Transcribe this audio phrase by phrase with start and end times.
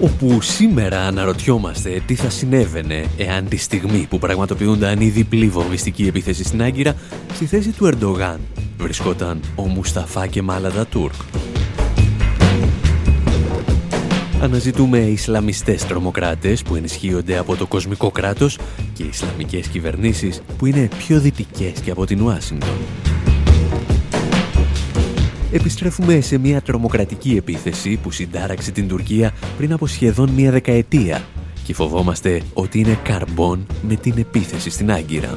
[0.00, 6.44] Όπου σήμερα αναρωτιόμαστε τι θα συνέβαινε εάν τη στιγμή που πραγματοποιούνταν η διπλή βομβιστική επίθεση
[6.44, 6.94] στην Άγκυρα
[7.34, 8.38] στη θέση του Ερντογάν
[8.78, 11.14] βρισκόταν ο Μουσταφά και Μάλαδα Τούρκ.
[14.40, 18.58] Αναζητούμε Ισλαμιστές τρομοκράτες που ενισχύονται από το κοσμικό κράτος
[18.92, 22.76] και Ισλαμικές κυβερνήσεις που είναι πιο δυτικές και από την Ουάσιγκτον
[25.52, 31.22] επιστρέφουμε σε μια τρομοκρατική επίθεση που συντάραξε την Τουρκία πριν από σχεδόν μια δεκαετία
[31.64, 35.34] και φοβόμαστε ότι είναι καρμπών με την επίθεση στην Άγκυρα.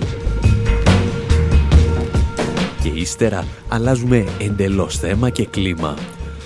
[2.84, 5.96] Και ύστερα αλλάζουμε εντελώς θέμα και κλίμα.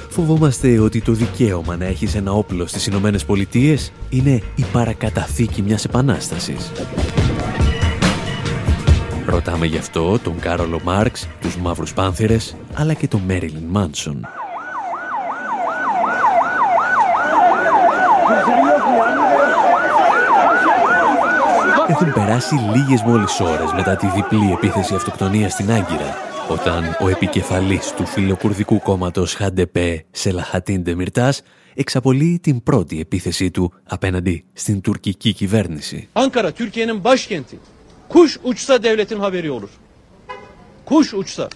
[0.09, 5.85] Φοβόμαστε ότι το δικαίωμα να έχεις ένα όπλο στις Ηνωμένες Πολιτείες είναι η παρακαταθήκη μιας
[5.85, 6.71] επανάστασης.
[9.35, 14.27] Ρωτάμε γι' αυτό τον Κάρολο Μάρξ, τους Μαύρους Πάνθυρες, αλλά και τον Μέριλιν Μάνσον.
[21.87, 26.17] Έχουν περάσει λίγες μόλις ώρες μετά τη διπλή επίθεση αυτοκτονίας στην Άγκυρα,
[26.49, 31.41] όταν ο επικεφαλής του φιλοκουρδικού κόμματος Χαντεπέ, Σελαχατίν Ντεμιρτάς,
[31.73, 36.07] εξαπολύει την πρώτη επίθεσή του απέναντι στην τουρκική κυβέρνηση.
[36.13, 37.59] Ankara Türkiye'nin başkenti.
[38.09, 39.69] Kuş uçsa devletin haberi olur.
[40.85, 41.49] Kuş uçsa.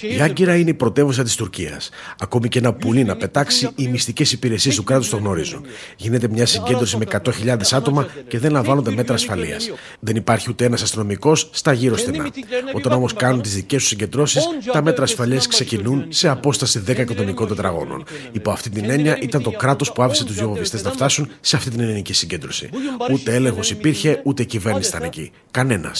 [0.00, 1.80] Η Άγκυρα είναι η πρωτεύουσα τη Τουρκία.
[2.18, 5.64] Ακόμη και ένα πουλί να πετάξει, οι μυστικέ υπηρεσίε του κράτου το γνωρίζουν.
[5.96, 9.56] Γίνεται μια συγκέντρωση με 100.000 άτομα και δεν λαμβάνονται μέτρα ασφαλεία.
[10.00, 12.30] Δεν υπάρχει ούτε ένα αστυνομικό στα γύρω στενά.
[12.72, 14.40] Όταν όμω κάνουν τι δικέ του συγκεντρώσει,
[14.72, 18.04] τα μέτρα ασφαλεία ξεκινούν σε απόσταση 10 εκατομμικών τετραγώνων.
[18.32, 21.56] Υπό αυτή την έννοια, ήταν το κράτο που άφησε του δύο βομβιστέ να φτάσουν σε
[21.56, 22.68] αυτή την ελληνική συγκέντρωση.
[23.12, 25.32] Ούτε έλεγχο υπήρχε, ούτε κυβέρνηση ήταν εκεί.
[25.50, 25.92] Κανένα.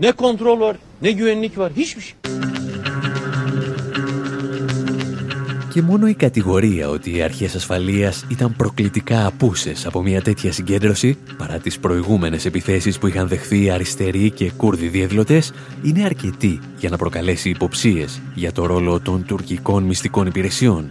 [0.00, 2.14] Ne kontrol var, ne güvenlik var, hiçbir şey.
[5.72, 11.18] Και μόνο η κατηγορία ότι οι αρχές ασφαλείας ήταν προκλητικά απούσες από μια τέτοια συγκέντρωση,
[11.38, 15.52] παρά τις προηγούμενες επιθέσεις που είχαν δεχθεί αριστεροί και κούρδοι διαδηλωτές,
[15.82, 20.88] είναι αρκετή για να προκαλέσει υποψίες για το ρόλο των τουρκικών μυστικών υπηρεσιών.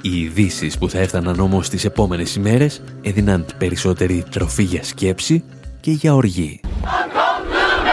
[0.00, 5.44] Οι ειδήσεις που θα έφταναν όμως τις επόμενες ημέρες έδιναν περισσότερη τροφή για σκέψη
[5.80, 6.60] και για οργή.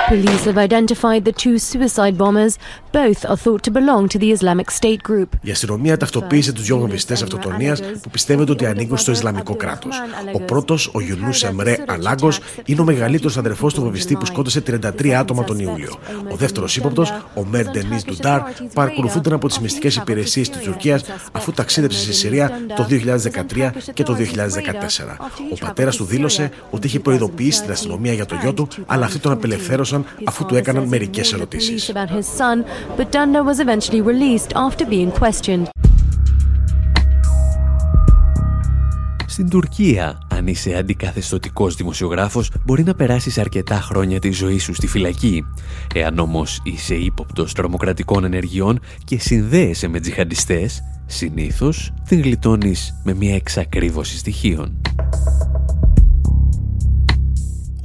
[0.09, 2.57] Police have identified the two suicide bombers.
[2.93, 5.27] Both are thought to belong to the Islamic State group.
[5.41, 10.01] Η αστυνομία ταυτοποίησε τους δύο βομβιστέ αυτοκτονίας που πιστεύετε ότι ανήκουν στο Ισλαμικό κράτος.
[10.33, 15.13] Ο πρώτος, ο Γιουνούς Σεμρέ Αλάγκος, είναι ο μεγαλύτερος αδερφός του βομβιστή που σκότωσε 33
[15.13, 15.95] άτομα τον Ιούλιο.
[16.31, 18.41] Ο δεύτερος ύποπτος, ο Μέρ Ντενή Ντουντάρ,
[18.73, 24.13] παρακολουθούνται από τις μυστικές υπηρεσίες της Τουρκίας αφού ταξίδεψε στη Συρία το 2013 και το
[24.13, 25.17] 2014.
[25.51, 29.19] Ο πατέρας του δήλωσε ότι είχε προειδοποιήσει την αστυνομία για το γιο του, αλλά αυτοί
[29.19, 31.91] τον απελευθέρωσαν αφού του έκαναν μερικές ερωτήσεις.
[39.37, 44.87] Στην Τουρκία, αν είσαι αντικαθεστωτικός δημοσιογράφος, μπορεί να περάσεις αρκετά χρόνια της ζωής σου στη
[44.87, 45.45] φυλακή.
[45.93, 53.35] Εάν όμως είσαι ύποπτος τρομοκρατικών ενεργειών και συνδέεσαι με τζιχαντιστές, συνήθως την γλιτώνεις με μια
[53.35, 54.81] εξακρίβωση στοιχείων.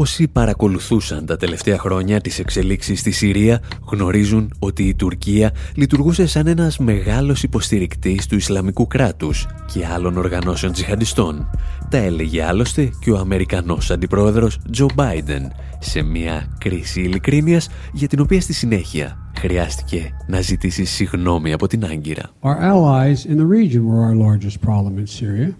[0.03, 3.61] Όσοι παρακολουθούσαν τα τελευταία χρόνια τις εξελίξεις στη Συρία
[3.91, 10.73] γνωρίζουν ότι η Τουρκία λειτουργούσε σαν ένας μεγάλος υποστηρικτής του Ισλαμικού κράτους και άλλων οργανώσεων
[10.73, 11.51] τζιχαντιστών.
[11.89, 18.21] Τα έλεγε άλλωστε και ο Αμερικανός αντιπρόεδρος Τζο Μπάιντεν σε μια κρίση ειλικρίνειας για την
[18.21, 22.31] οποία στη συνέχεια χρειάστηκε να ζητήσει συγνώμη από την Άγκυρα.
[22.41, 25.55] Our allies in the region were our largest problem in Syria.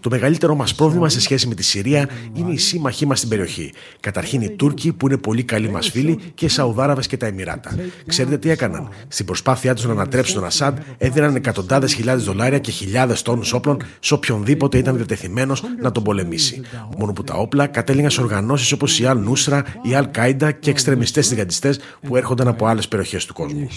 [0.00, 3.72] Το μεγαλύτερο μας πρόβλημα σε σχέση με τη Συρία είναι οι σύμμαχοί μας στην περιοχή.
[4.00, 7.74] Καταρχήν οι Τούρκοι που είναι πολύ καλοί μας φίλοι και οι Σαουδάραβες και τα Εμμυράτα.
[8.06, 8.88] Ξέρετε τι έκαναν.
[9.08, 13.76] Στην προσπάθειά τους να ανατρέψουν τον Ασάντ έδιναν εκατοντάδες χιλιάδες δολάρια και χιλιάδες τόνους όπλων
[14.00, 16.60] σε οποιονδήποτε ήταν διατεθειμένος να τον πολεμήσει.
[16.98, 20.70] Μόνο που τα όπλα κατέληγαν σε οργανώσεις όπως η Αλ Νούσρα, η Αλ Κάιντα και
[20.70, 23.68] εξτρεμιστές θηγαντιστέ που έρχονταν από άλλες περιοχές του κόσμου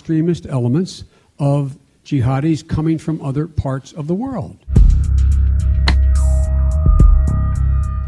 [1.40, 4.56] of jihadis coming from other parts of the world.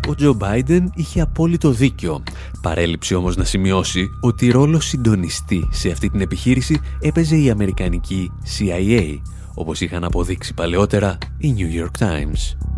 [0.08, 2.24] Ο Τζο Μπάιντεν είχε απόλυτο δίκιο.
[2.62, 9.18] Παρέλειψε όμως να σημειώσει ότι ρόλο συντονιστή σε αυτή την επιχείρηση έπαιζε η Αμερικανική CIA,
[9.54, 12.75] όπως είχαν αποδείξει παλαιότερα οι New York Times.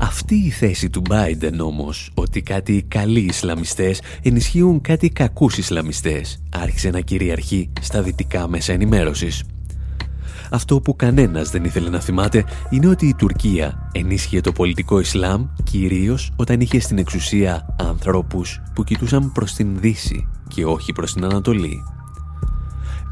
[0.00, 6.90] Αυτή η θέση του Biden όμως, ότι κάτι καλοί Ισλαμιστές ενισχύουν κάτι κακούς Ισλαμιστές, άρχισε
[6.90, 9.44] να κυριαρχεί στα δυτικά μέσα ενημέρωσης.
[10.50, 15.46] Αυτό που κανένας δεν ήθελε να θυμάται είναι ότι η Τουρκία ενίσχυε το πολιτικό Ισλάμ
[15.62, 21.24] κυρίως όταν είχε στην εξουσία ανθρώπους που κοιτούσαν προς την Δύση και όχι προς την
[21.24, 21.82] Ανατολή.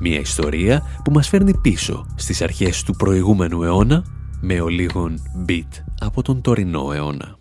[0.00, 4.05] Μια ιστορία που μας φέρνει πίσω στις αρχές του προηγούμενου αιώνα
[4.41, 7.38] με ολίγων beat από τον τωρινό αιώνα.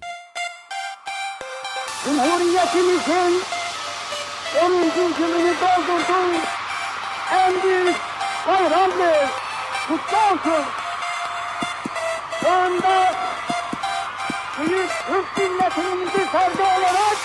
[14.59, 17.17] büyük Türk milletinin bir ferdi olarak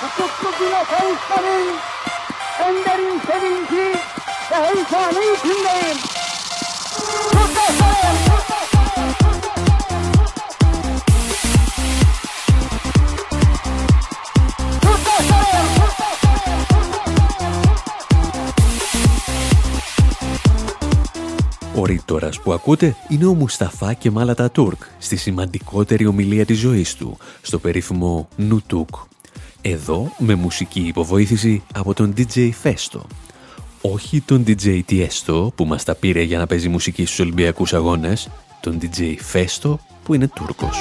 [0.00, 1.76] hukuklu güne kavuşmanın
[2.60, 3.98] en derin sevinci
[4.50, 6.11] ve heyecanı içindeyim.
[21.92, 27.16] Ρήτορας που ακούτε είναι ο Μουσταφά και Μάλατα Τούρκ στη σημαντικότερη ομιλία της ζωής του,
[27.42, 28.88] στο περίφημο Νουτούκ.
[29.60, 33.06] Εδώ με μουσική υποβοήθηση από τον DJ Φέστο.
[33.80, 38.28] Όχι τον DJ Tiesto που μας τα πήρε για να παίζει μουσική στους Ολυμπιακούς Αγώνες,
[38.60, 40.76] τον DJ Φέστο που είναι Τούρκος.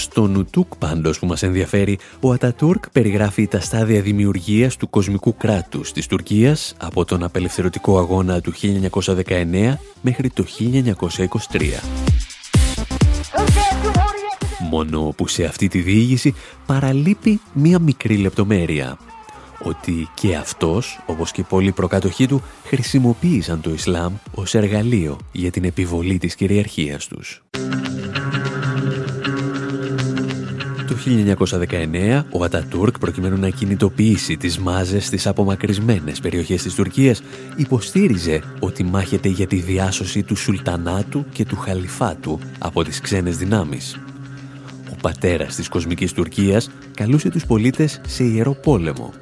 [0.00, 5.92] Στο Νουτούκ πάντως που μας ενδιαφέρει, ο Ατατούρκ περιγράφει τα στάδια δημιουργίας του κοσμικού κράτους
[5.92, 11.82] της Τουρκίας από τον απελευθερωτικό αγώνα του 1919 μέχρι το 1923.
[14.70, 16.34] Μόνο που σε αυτή τη διήγηση
[16.66, 18.98] παραλείπει μία μικρή λεπτομέρεια.
[19.62, 25.64] Ότι και αυτός, όπως και πολλοί προκατοχοί του, χρησιμοποίησαν το Ισλάμ ως εργαλείο για την
[25.64, 27.42] επιβολή της κυριαρχίας τους.
[31.08, 37.22] 1919 ο Ατατούρκ προκειμένου να κινητοποιήσει τις μάζες στις απομακρυσμένες περιοχές της Τουρκίας
[37.56, 43.98] υποστήριζε ότι μάχεται για τη διάσωση του Σουλτανάτου και του Χαλιφάτου από τις ξένες δυνάμεις.
[44.92, 49.12] Ο πατέρας της κοσμικής Τουρκίας καλούσε τους πολίτες σε ιερό πόλεμο.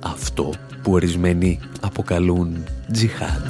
[0.00, 0.52] Αυτό
[0.82, 3.46] που ορισμένοι αποκαλούν τζιχάτ.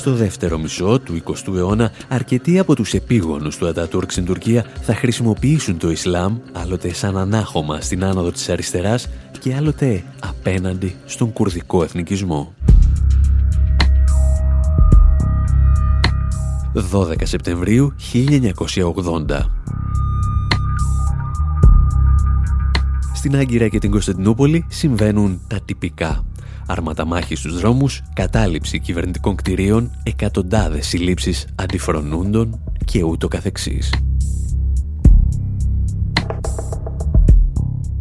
[0.00, 4.94] Στο δεύτερο μισό του 20ου αιώνα, αρκετοί από τους επίγονους του Ατατούρκ στην Τουρκία θα
[4.94, 9.08] χρησιμοποιήσουν το Ισλάμ άλλοτε σαν ανάχωμα στην άνοδο της αριστεράς
[9.40, 12.54] και άλλοτε απέναντι στον κουρδικό εθνικισμό.
[16.92, 19.40] 12 Σεπτεμβρίου 1980
[23.14, 26.24] Στην Άγκυρα και την Κωνσταντινούπολη συμβαίνουν τα τυπικά
[26.70, 33.92] Αρματαμάχη στους δρόμους, κατάληψη κυβερνητικών κτηρίων, εκατοντάδες συλλήψεις αντιφρονούντων και ούτω καθεξής.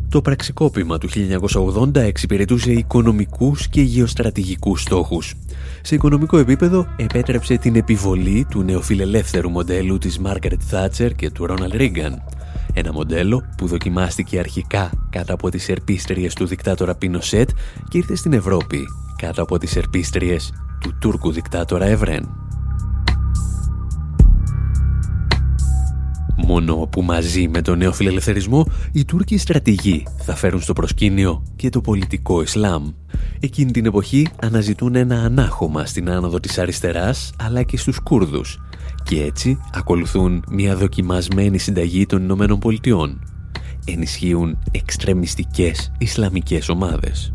[0.10, 5.36] Το πραξικόπημα του 1980 εξυπηρετούσε οικονομικούς και γεωστρατηγικούς στόχους.
[5.82, 11.72] Σε οικονομικό επίπεδο επέτρεψε την επιβολή του νεοφιλελεύθερου μοντέλου της Μάργαρετ Θάτσερ και του Ρόναλ
[11.76, 12.24] Ρίγκαν,
[12.74, 17.50] ένα μοντέλο που δοκιμάστηκε αρχικά κάτω από τις ερπίστριες του δικτάτορα Πινοσέτ
[17.90, 18.86] και ήρθε στην Ευρώπη
[19.16, 22.30] κάτω από τις ερπίστριες του Τούρκου δικτάτορα Ευρέν.
[26.48, 31.70] Μόνο που μαζί με τον νέο φιλελευθερισμό οι Τούρκοι στρατηγοί θα φέρουν στο προσκήνιο και
[31.70, 32.92] το πολιτικό Ισλάμ.
[33.40, 38.60] Εκείνη την εποχή αναζητούν ένα ανάχωμα στην άνοδο της αριστεράς αλλά και στους Κούρδους
[39.10, 43.22] και έτσι ακολουθούν μια δοκιμασμένη συνταγή των Ηνωμένων Πολιτειών.
[43.86, 47.34] Ενισχύουν εξτρεμιστικές Ισλαμικές ομάδες.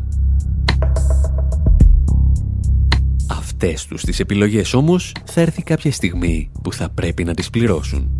[3.65, 8.11] ακροατές τους τις επιλογές όμως θα έρθει κάποια στιγμή που θα πρέπει να τις πληρώσουν.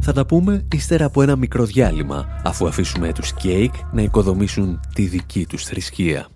[0.00, 5.06] Θα τα πούμε ύστερα από ένα μικρό διάλειμμα αφού αφήσουμε τους Cake να οικοδομήσουν τη
[5.06, 6.28] δική τους θρησκεία.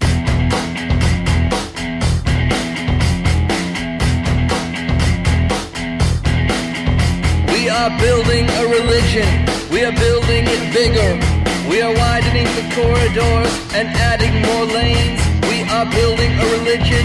[7.74, 9.26] Are building a religion.
[9.66, 11.18] We are building it bigger.
[11.66, 15.18] We are widening the corridors and adding more lanes.
[15.50, 17.02] We are building a religion,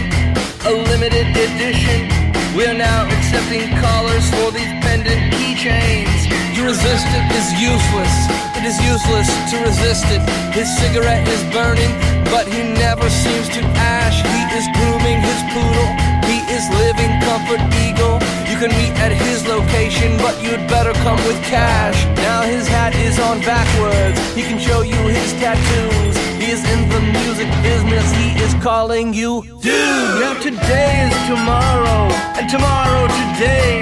[0.69, 2.05] a limited edition.
[2.53, 6.29] We are now accepting callers for these pendant keychains.
[6.53, 8.15] To resist it is useless.
[8.53, 10.21] It is useless to resist it.
[10.53, 11.89] His cigarette is burning,
[12.29, 14.21] but he never seems to ash.
[14.21, 15.91] He is grooming his poodle.
[16.29, 18.18] He is living comfort eagle.
[18.59, 21.95] Can meet at his location, but you'd better come with cash.
[22.27, 24.19] Now his hat is on backwards.
[24.35, 26.15] He can show you his tattoos.
[26.35, 28.03] He is in the music business.
[28.19, 30.19] He is calling you dude.
[30.19, 33.79] Now today is tomorrow, and tomorrow today,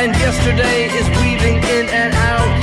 [0.00, 2.56] and yesterday is weaving in and out.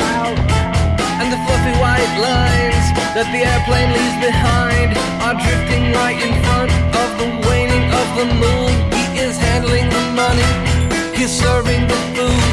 [1.22, 6.74] And the fluffy white lines that the airplane leaves behind are drifting right in front
[6.98, 8.74] of the waning of the moon.
[8.90, 10.50] He is handling the money,
[11.24, 12.44] he's serving the food.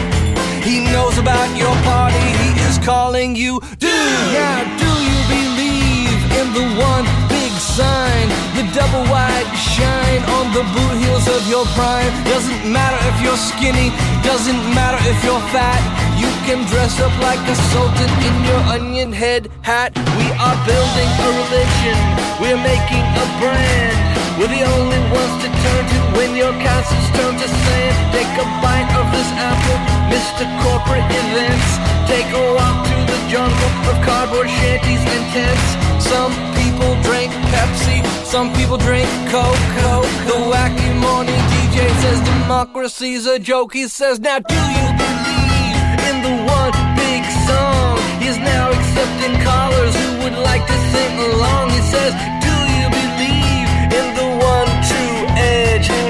[0.62, 3.90] He knows about your party, he is calling you dude.
[4.30, 8.26] Yeah, do you believe in the one big sign?
[8.54, 12.12] The double wide shine on the boot heels of your prime.
[12.30, 13.90] Doesn't matter if you're skinny,
[14.22, 15.82] doesn't matter if you're fat.
[16.22, 19.90] You can dress up like a sultan in your onion head hat.
[20.18, 21.98] We are building a religion,
[22.38, 24.09] we're making a brand.
[24.40, 27.94] We're the only ones to turn to when your castles turn to sand.
[28.08, 29.76] Take a bite of this apple,
[30.08, 30.48] Mr.
[30.64, 31.68] Corporate Events.
[32.08, 35.68] Take a walk through the jungle of cardboard shanties and tents.
[36.08, 39.04] Some people drink Pepsi, some people drink.
[39.28, 39.60] Coke.
[40.24, 43.74] The wacky morning DJ says democracy's a joke.
[43.74, 45.76] He says, now do you believe
[46.08, 48.00] in the one big song?
[48.24, 51.68] He's now accepting callers who would like to sing along.
[51.76, 52.39] He says,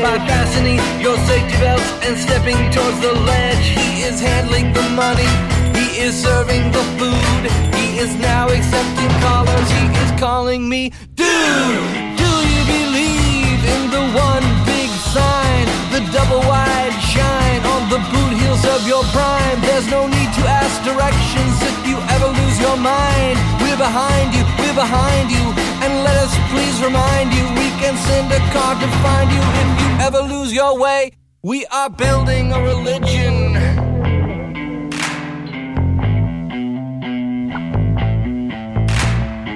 [0.00, 5.28] By fastening your safety belts and stepping towards the ledge, he is handling the money.
[5.76, 7.42] He is serving the food.
[7.76, 9.68] He is now accepting callers.
[9.68, 10.88] He is calling me
[11.20, 11.84] dude.
[12.16, 15.68] Do you believe in the one big sign?
[15.92, 19.60] The double wide shine on the boot heels of your prime.
[19.60, 23.36] There's no need to ask directions if you ever lose your mind.
[23.60, 25.44] We're behind you, we're behind you.
[25.84, 27.49] And let us please remind you
[27.90, 31.10] can send a car to find you if you ever lose your way.
[31.42, 33.34] We are building a religion.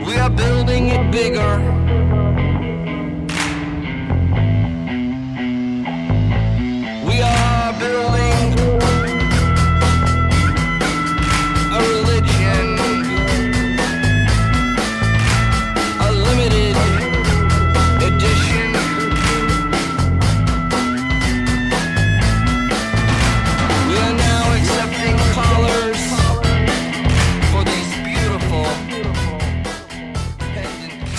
[0.06, 2.03] We are building it bigger.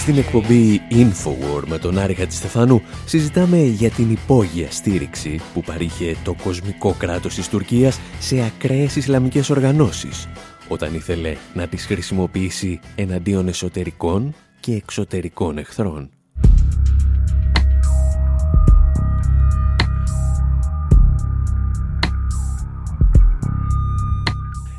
[0.06, 6.36] Στην εκπομπή Infowar με τον Άρη Χατζηστεφάνου συζητάμε για την υπόγεια στήριξη που παρήχε το
[6.44, 10.28] κοσμικό κράτος της Τουρκίας σε ακραίες Ισλαμικές οργανώσεις
[10.68, 16.10] όταν ήθελε να τις χρησιμοποιήσει εναντίον εσωτερικών και εξωτερικών εχθρών.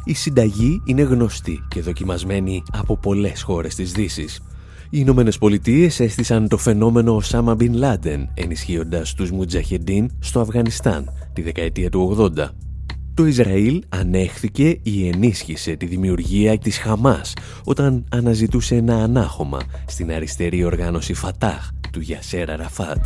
[0.04, 4.40] Η συνταγή είναι γνωστή και δοκιμασμένη από πολλές χώρες της Δύσης.
[4.90, 11.42] Οι Ηνωμένες Πολιτείες έστησαν το φαινόμενο Οσάμα Μπιν Λάντεν, ενισχύοντας τους Μουτζαχεντίν στο Αφγανιστάν τη
[11.42, 12.48] δεκαετία του 80.
[13.14, 17.32] Το Ισραήλ ανέχθηκε ή ενίσχυσε τη δημιουργία της Χαμάς
[17.64, 23.04] όταν αναζητούσε ένα ανάχωμα στην αριστερή οργάνωση Φατάχ του Γιασέρα Ραφάτ.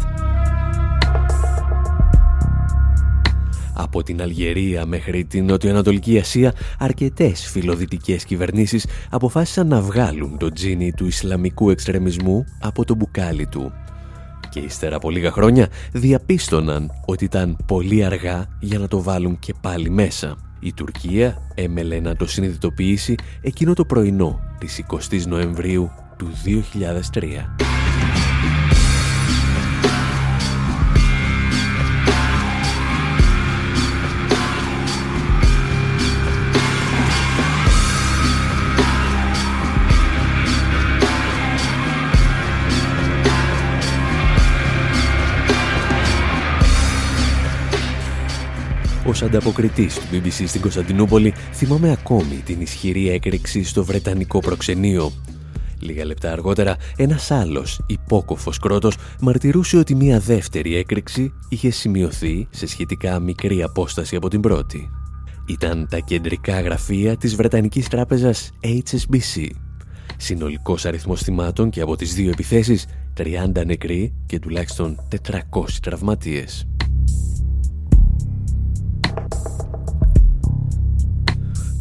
[3.83, 10.93] Από την Αλγερία μέχρι την Νοτιοανατολική Ασία, αρκετές φιλοδυτικές κυβερνήσεις αποφάσισαν να βγάλουν το τζίνι
[10.93, 13.73] του Ισλαμικού εξτρεμισμού από το μπουκάλι του.
[14.51, 19.55] Και ύστερα από λίγα χρόνια διαπίστωναν ότι ήταν πολύ αργά για να το βάλουν και
[19.61, 20.37] πάλι μέσα.
[20.61, 26.31] Η Τουρκία έμελε να το συνειδητοποιήσει εκείνο το πρωινό της 20 Νοεμβρίου του
[27.13, 27.80] 2003.
[49.07, 55.13] Ως ανταποκριτής του BBC στην Κωνσταντινούπολη θυμάμαι ακόμη την ισχυρή έκρηξη στο Βρετανικό προξενείο.
[55.79, 62.67] Λίγα λεπτά αργότερα, ένας άλλος υπόκοφος κρότος μαρτυρούσε ότι μια δεύτερη έκρηξη είχε σημειωθεί σε
[62.67, 64.91] σχετικά μικρή απόσταση από την πρώτη.
[65.47, 69.47] Ήταν τα κεντρικά γραφεία της Βρετανικής τράπεζας HSBC.
[70.17, 76.67] Συνολικός αριθμός θυμάτων και από τις δύο επιθέσεις 30 νεκροί και τουλάχιστον 400 τραυματίες.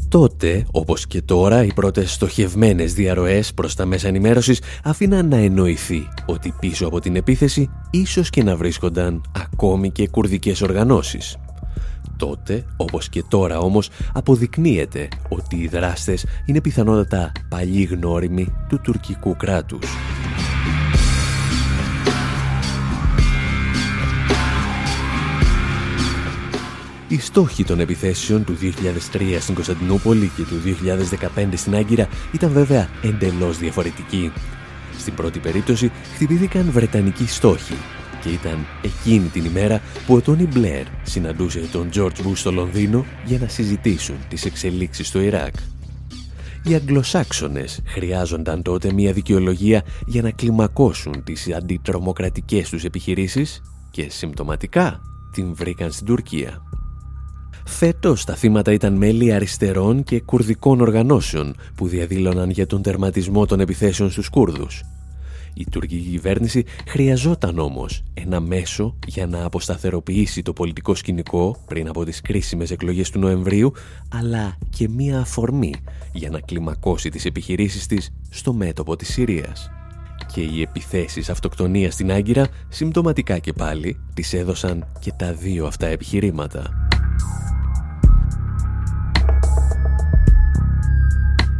[0.09, 6.07] Τότε, όπως και τώρα, οι πρώτες στοχευμένες διαρροές προς τα μέσα ενημέρωσης αφήναν να εννοηθεί
[6.25, 11.37] ότι πίσω από την επίθεση ίσως και να βρίσκονταν ακόμη και κουρδικές οργανώσεις.
[12.17, 19.35] Τότε, όπως και τώρα όμως, αποδεικνύεται ότι οι δράστες είναι πιθανότατα παλιοί γνώριμοι του τουρκικού
[19.35, 19.87] κράτους.
[27.11, 28.57] Οι στόχοι των επιθέσεων του
[29.13, 30.61] 2003 στην Κωνσταντινούπολη και του
[31.35, 34.31] 2015 στην Άγκυρα ήταν βέβαια εντελώς διαφορετικοί.
[34.97, 37.75] Στην πρώτη περίπτωση χτυπήθηκαν βρετανικοί στόχοι
[38.21, 43.05] και ήταν εκείνη την ημέρα που ο Τόνι Μπλερ συναντούσε τον George Bush στο Λονδίνο
[43.25, 45.53] για να συζητήσουν τις εξελίξεις στο Ιράκ.
[46.63, 53.61] Οι Αγγλοσάξονες χρειάζονταν τότε μια δικαιολογία για να κλιμακώσουν τις αντιτρομοκρατικές τους επιχειρήσεις
[53.91, 55.01] και συμπτωματικά
[55.31, 56.68] την βρήκαν στην Τουρκία.
[57.71, 63.59] Φέτος τα θύματα ήταν μέλη αριστερών και κουρδικών οργανώσεων που διαδήλωναν για τον τερματισμό των
[63.59, 64.83] επιθέσεων στους Κούρδους.
[65.53, 72.05] Η τουρκική κυβέρνηση χρειαζόταν όμως ένα μέσο για να αποσταθεροποιήσει το πολιτικό σκηνικό πριν από
[72.05, 73.71] τις κρίσιμες εκλογές του Νοεμβρίου,
[74.13, 75.73] αλλά και μία αφορμή
[76.13, 79.71] για να κλιμακώσει τις επιχειρήσεις της στο μέτωπο της Συρίας.
[80.33, 85.87] Και οι επιθέσεις αυτοκτονίας στην Άγκυρα, συμπτωματικά και πάλι, τις έδωσαν και τα δύο αυτά
[85.87, 86.87] επιχειρήματα.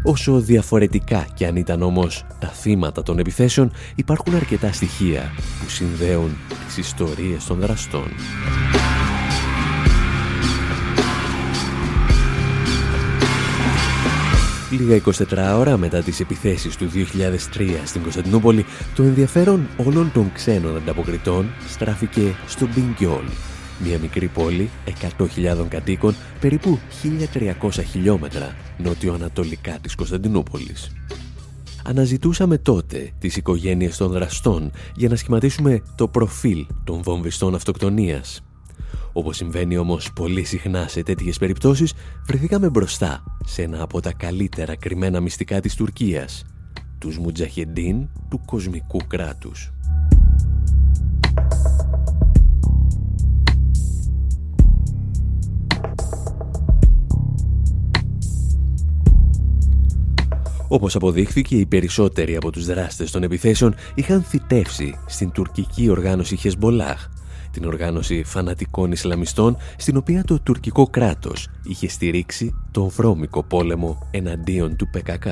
[0.04, 6.38] Όσο διαφορετικά και αν ήταν όμως τα θύματα των επιθέσεων, υπάρχουν αρκετά στοιχεία που συνδέουν
[6.66, 8.08] τις ιστορίες των δραστών.
[14.72, 15.02] Λίγα
[15.54, 21.50] 24 ώρα μετά τις επιθέσεις του 2003 στην Κωνσταντινούπολη, το ενδιαφέρον όλων των ξένων ανταποκριτών
[21.68, 23.26] στράφηκε στο Μπινγκιόλ,
[23.84, 24.70] μια μικρή πόλη
[25.18, 26.80] 100.000 κατοίκων, περίπου
[27.62, 30.92] 1.300 χιλιόμετρα νότιο-ανατολικά της Κωνσταντινούπολης.
[31.84, 38.42] Αναζητούσαμε τότε τις οικογένειες των δραστών για να σχηματίσουμε το προφίλ των βομβιστών αυτοκτονίας.
[39.14, 41.94] Όπως συμβαίνει όμως πολύ συχνά σε τέτοιες περιπτώσεις,
[42.26, 46.46] βρεθήκαμε μπροστά σε ένα από τα καλύτερα κρυμμένα μυστικά της Τουρκίας,
[46.98, 49.72] τους Μουτζαχεντίν του κοσμικού κράτους.
[60.72, 67.08] Όπως αποδείχθηκε, οι περισσότεροι από τους δράστες των επιθέσεων είχαν θητεύσει στην τουρκική οργάνωση Χεσμπολάχ,
[67.52, 74.76] την οργάνωση φανατικών Ισλαμιστών, στην οποία το τουρκικό κράτος είχε στηρίξει τον βρώμικο πόλεμο εναντίον
[74.76, 75.26] του ΠΚΚ.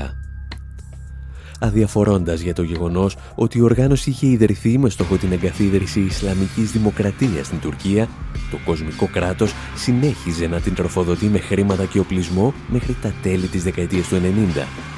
[1.60, 7.45] Αδιαφορώντας για το γεγονός ότι η οργάνωση είχε ιδρυθεί με στόχο την εγκαθίδρυση Ισλαμικής Δημοκρατίας
[7.45, 8.10] στην Τουρκία,
[8.52, 13.63] το κοσμικό κράτος συνέχιζε να την τροφοδοτεί με χρήματα και οπλισμό μέχρι τα τέλη της
[13.63, 14.97] δεκαετίας του 90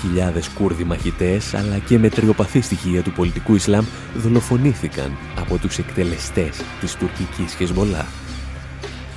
[0.00, 3.84] χιλιάδες Κούρδοι μαχητές αλλά και με τριοπαθή στοιχεία του πολιτικού Ισλάμ
[4.16, 8.06] δολοφονήθηκαν από τους εκτελεστές της τουρκικής Χεσμολά.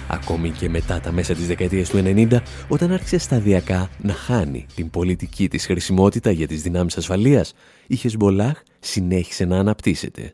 [0.08, 4.90] Ακόμη και μετά τα μέσα της δεκαετίας του 90, όταν άρχισε σταδιακά να χάνει την
[4.90, 7.54] πολιτική της χρησιμότητα για τις δυνάμεις ασφαλείας,
[7.88, 10.34] η Χεσμολάχ συνέχισε να αναπτύσσεται.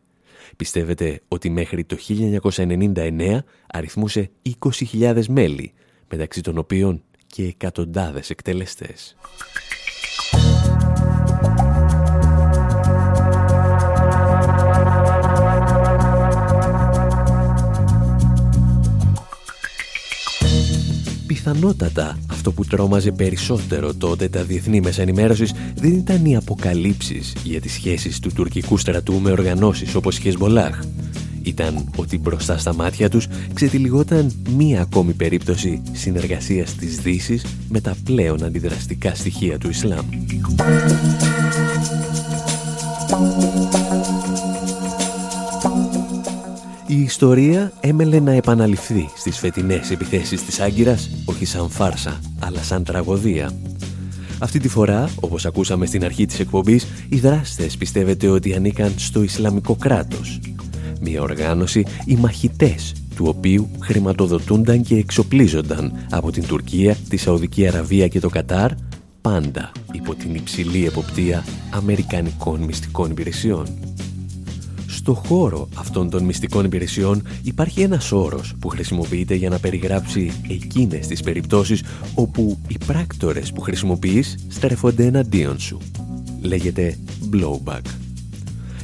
[0.55, 4.29] Πιστεύετε ότι μέχρι το 1999 αριθμούσε
[4.91, 5.73] 20.000 μέλη,
[6.09, 9.15] μεταξύ των οποίων και εκατοντάδες εκτελεστές.
[21.27, 27.61] Πιθανότατα αυτό που τρόμαζε περισσότερο τότε τα διεθνή μέσα ενημέρωσης δεν ήταν οι αποκαλύψεις για
[27.61, 30.79] τις σχέσεις του τουρκικού στρατού με οργανώσεις όπως η Χεσμολάχ.
[31.43, 37.95] Ήταν ότι μπροστά στα μάτια τους ξετυλιγόταν μία ακόμη περίπτωση συνεργασίας της Δύσης με τα
[38.03, 40.05] πλέον αντιδραστικά στοιχεία του Ισλάμ.
[46.89, 52.83] Η ιστορία έμελε να επαναληφθεί στις φετινές επιθέσεις της Άγκυρας, όχι σαν φάρσα, αλλά σαν
[52.83, 53.51] τραγωδία.
[54.39, 59.23] Αυτή τη φορά, όπως ακούσαμε στην αρχή της εκπομπής, οι δράστες πιστεύετε ότι ανήκαν στο
[59.23, 60.39] Ισλαμικό κράτος.
[61.01, 68.07] Μια οργάνωση, οι μαχητές του οποίου χρηματοδοτούνταν και εξοπλίζονταν από την Τουρκία, τη Σαουδική Αραβία
[68.07, 68.71] και το Κατάρ,
[69.21, 73.67] πάντα υπό την υψηλή εποπτεία Αμερικανικών μυστικών υπηρεσιών.
[75.07, 81.07] Στο χώρο αυτών των μυστικών υπηρεσιών υπάρχει ένας όρος που χρησιμοποιείται για να περιγράψει εκείνες
[81.07, 81.83] τις περιπτώσεις
[82.15, 85.81] όπου οι πράκτορες που χρησιμοποιείς στρέφονται εναντίον σου.
[86.41, 86.97] Λέγεται
[87.33, 87.81] blowback.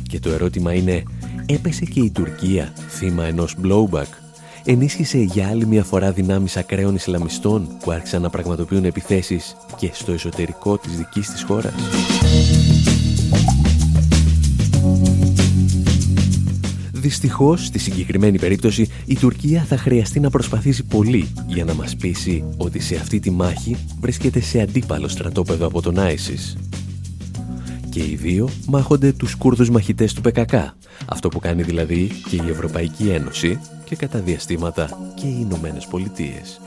[0.09, 1.03] Και το ερώτημα είναι,
[1.45, 4.09] έπεσε και η Τουρκία θύμα ενός blowback;
[4.65, 10.11] Ενίσχυσε για άλλη μια φορά δυνάμεις ακραίων Ισλαμιστών που άρχισαν να πραγματοποιούν επιθέσεις και στο
[10.11, 11.73] εσωτερικό της δικής της χώρας;
[17.03, 22.43] Δυστυχώς, στη συγκεκριμένη περίπτωση, η Τουρκία θα χρειαστεί να προσπαθήσει πολύ για να μας πείσει
[22.57, 26.57] ότι σε αυτή τη μάχη βρίσκεται σε αντίπαλο στρατόπεδο από τον Άισις.
[27.89, 30.53] Και οι δύο μάχονται τους Κούρδους μαχητές του ΠΚΚ,
[31.05, 36.61] αυτό που κάνει δηλαδή και η Ευρωπαϊκή Ένωση και κατά διαστήματα και οι Ηνωμένες Πολιτείες.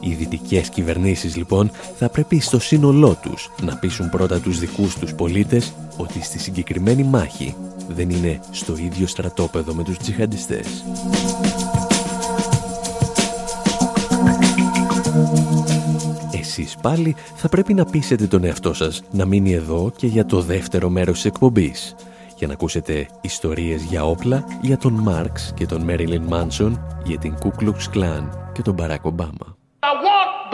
[0.00, 5.14] Οι δυτικές κυβερνήσεις λοιπόν θα πρέπει στο σύνολό τους να πείσουν πρώτα τους δικούς τους
[5.14, 7.54] πολίτες ότι στη συγκεκριμένη μάχη
[7.88, 10.84] δεν είναι στο ίδιο στρατόπεδο με τους τζιχαντιστές.
[16.32, 20.40] Εσείς πάλι θα πρέπει να πείσετε τον εαυτό σας να μείνει εδώ και για το
[20.40, 21.94] δεύτερο μέρος της εκπομπής
[22.36, 27.34] για να ακούσετε ιστορίες για όπλα για τον Μάρξ και τον Μέριλιν Μάνσον, για την
[27.42, 29.63] Ku Klux Klan και τον Μπαράκ Ομπάμα.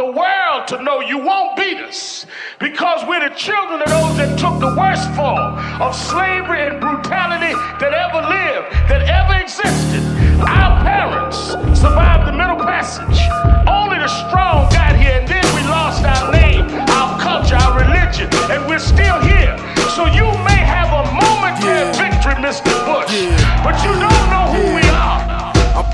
[0.00, 2.24] The world to know you won't beat us
[2.58, 7.52] because we're the children of those that took the worst form of slavery and brutality
[7.76, 10.00] that ever lived, that ever existed.
[10.40, 13.20] Our parents survived the Middle Passage.
[13.68, 16.64] Only the strong got here, and then we lost our name,
[16.96, 19.52] our culture, our religion, and we're still here.
[19.92, 22.08] So you may have a momentary yeah.
[22.08, 22.72] victory, Mr.
[22.88, 23.36] Bush, yeah.
[23.60, 24.89] but you don't know who we are.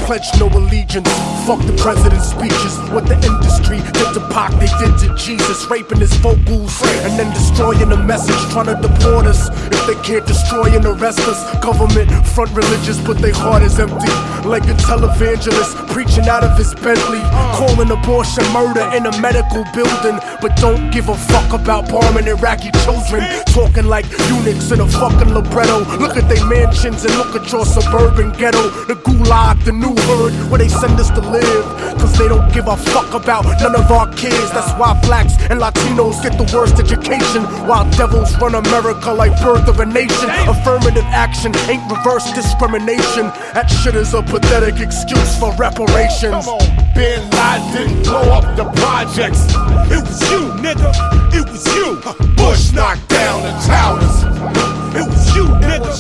[0.07, 1.11] Pledge no allegiance.
[1.51, 2.79] Fuck the president's speeches.
[2.95, 5.67] What the industry did to Pac, they did to Jesus.
[5.67, 8.39] Raping his vocals and then destroying the message.
[8.55, 9.51] Trying to deport us.
[9.67, 12.07] If they can't destroy and arrest us, government
[12.39, 14.07] front religious, but their heart is empty.
[14.47, 17.19] Like a televangelist preaching out of his Bentley.
[17.59, 20.23] Calling abortion murder in a medical building.
[20.39, 23.27] But don't give a fuck about bombing Iraqi children.
[23.51, 25.83] Talking like eunuchs in a fucking libretto.
[25.99, 28.71] Look at their mansions and look at your suburban ghetto.
[28.87, 31.65] The gulag, the new hood where they send us to live.
[31.99, 34.51] Cause they don't give a fuck about none of our kids.
[34.53, 37.43] That's why blacks and Latinos get the worst education.
[37.67, 40.31] While devils run America like birth of a nation.
[40.49, 43.33] Affirmative action ain't reverse discrimination.
[43.55, 46.47] That shit is a pathetic excuse for reparations.
[46.95, 49.45] Bin Laden didn't blow up the projects.
[49.93, 50.91] It was you, nigga.
[51.33, 52.01] It was you.
[52.37, 54.25] Bush knocked down the towers.
[54.97, 55.93] It was you, nigga.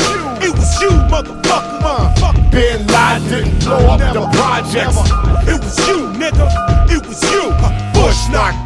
[0.43, 2.16] It was you, motherfucker.
[2.57, 4.97] Bin Laden didn't blow up the projects.
[5.47, 6.49] It was you, nigga.
[6.89, 7.53] It was you.
[7.93, 8.66] Bush knocked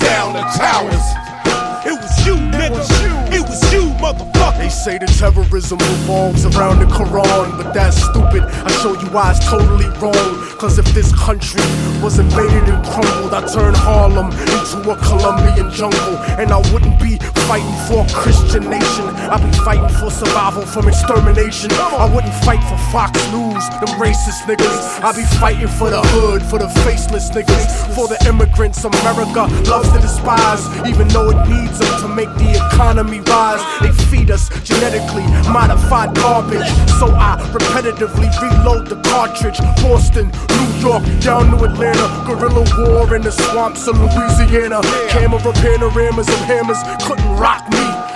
[4.81, 8.43] say the terrorism revolves around the Quran, but that's stupid.
[8.65, 10.41] I show you why it's totally wrong.
[10.57, 11.61] Cause if this country
[12.01, 16.17] was invaded and crumbled, I'd turn Harlem into a Colombian jungle.
[16.41, 19.05] And I wouldn't be fighting for a Christian nation.
[19.29, 21.69] I'd be fighting for survival from extermination.
[21.73, 25.05] I wouldn't fight for Fox News, them racist niggas.
[25.05, 29.93] I'd be fighting for the hood, for the faceless niggas, for the immigrants America loves
[29.93, 33.61] to despise, even though it needs them to make the economy rise.
[33.81, 36.69] They feed us genetically modified garbage.
[36.99, 39.59] So I repetitively reload the cartridge.
[39.83, 42.07] Boston, New York, down to Atlanta.
[42.27, 44.81] Guerrilla war in the swamps of Louisiana.
[45.09, 48.10] Camera panoramas and hammers couldn't rock me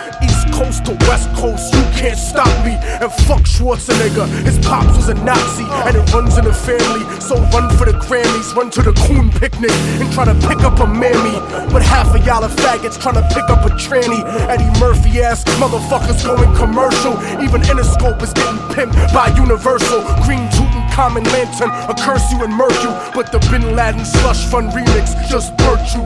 [0.55, 2.79] coast to west coast, you can't stop me.
[3.03, 7.03] And fuck Schwarzenegger, his pops was a Nazi, and it runs in the family.
[7.21, 10.79] So run for the Grammys, run to the Coon picnic, and try to pick up
[10.79, 11.37] a mammy.
[11.73, 14.23] But half of y'all are faggots trying to pick up a tranny.
[14.49, 17.15] Eddie Murphy ass motherfuckers going commercial.
[17.43, 20.03] Even Interscope is getting pimped by Universal.
[20.25, 20.47] Green
[20.95, 22.91] Tutankhamun lantern, a curse you and murk you.
[23.15, 26.03] But the Bin Laden slush fund remix just burnt you.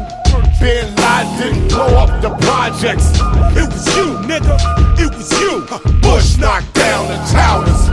[0.60, 3.12] Bin Laden didn't blow up the projects.
[3.56, 4.56] It was you, nigga.
[4.98, 5.66] It was you.
[6.00, 7.88] Bush knocked down the towers.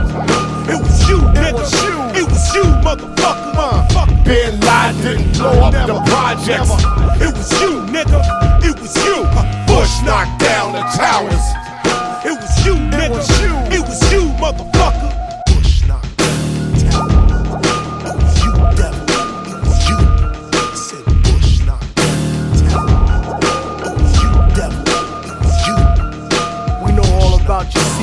[0.68, 2.16] It was you, nigga.
[2.16, 4.24] It was you, motherfucker.
[4.24, 6.70] Bin Laden didn't blow up the projects.
[7.20, 8.20] It was you, nigga.
[8.64, 9.24] It was you.
[9.66, 11.65] Bush knocked down the towers.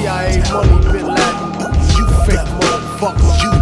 [0.04, 1.52] CIA money, bit Latin.
[1.96, 3.54] You fake motherfucker, you.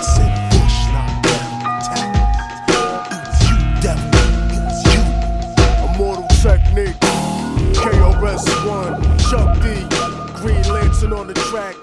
[0.00, 2.80] Said Bush, not devil.
[3.44, 4.08] You devil,
[4.88, 5.02] you.
[5.84, 6.96] Immortal technique.
[7.76, 8.90] KRS1,
[9.28, 9.64] Chuck D,
[10.40, 11.76] Green Lantern on the track.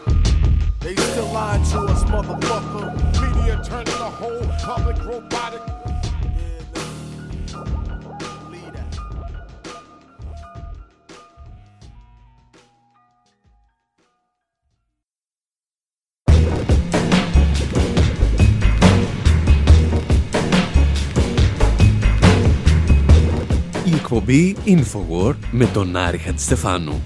[0.79, 2.85] They still lying to us, motherfucker.
[3.21, 5.82] Media turning the whole public robotic.
[24.25, 27.01] Εκπομπή Infowar με τον Άρη Χατζηστεφάνου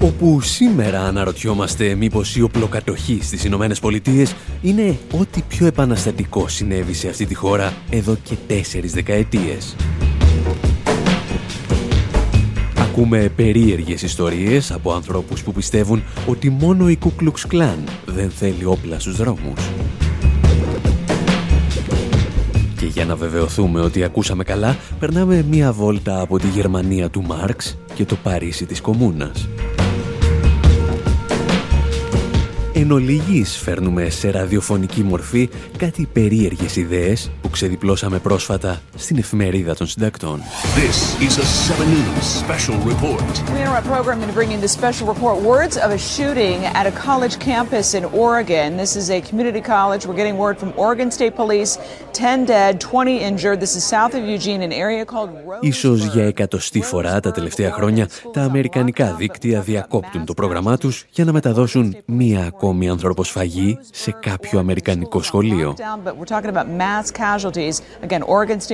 [0.00, 7.08] όπου σήμερα αναρωτιόμαστε μήπως η οπλοκατοχή στις Ηνωμένες Πολιτείες είναι ό,τι πιο επαναστατικό συνέβη σε
[7.08, 9.76] αυτή τη χώρα εδώ και τέσσερις δεκαετίες.
[12.78, 18.64] Ακούμε περίεργες ιστορίες από ανθρώπους που πιστεύουν ότι μόνο η Ku Klux Klan δεν θέλει
[18.64, 19.70] όπλα στους δρόμους.
[22.84, 27.78] Και για να βεβαιωθούμε ότι ακούσαμε καλά, περνάμε μία βόλτα από τη Γερμανία του Μάρξ
[27.94, 29.48] και το Παρίσι της Κομούνας.
[32.72, 39.86] Εν ολίγης φέρνουμε σε ραδιοφωνική μορφή κάτι περίεργες ιδέες που ξεδιπλώσαμε πρόσφατα στην εφημερίδα των
[39.86, 40.40] συντακτών.
[40.76, 43.34] This is a 7 News special report.
[43.54, 45.36] We interrupt program to bring in this special report.
[45.54, 48.68] Words of a shooting at a college campus in Oregon.
[48.84, 50.02] This is a community college.
[50.06, 51.72] We're getting word from Oregon State Police.
[52.12, 53.58] 10 dead, 20 injured.
[53.64, 58.08] This is south of Eugene, an area called Ίσως για εκατοστή φορά τα τελευταία χρόνια
[58.32, 64.58] τα αμερικανικά δίκτυα διακόπτουν το πρόγραμμά τους για να μεταδώσουν μία ακόμη ανθρωποσφαγή σε κάποιο
[64.58, 65.74] αμερικανικό σχολείο.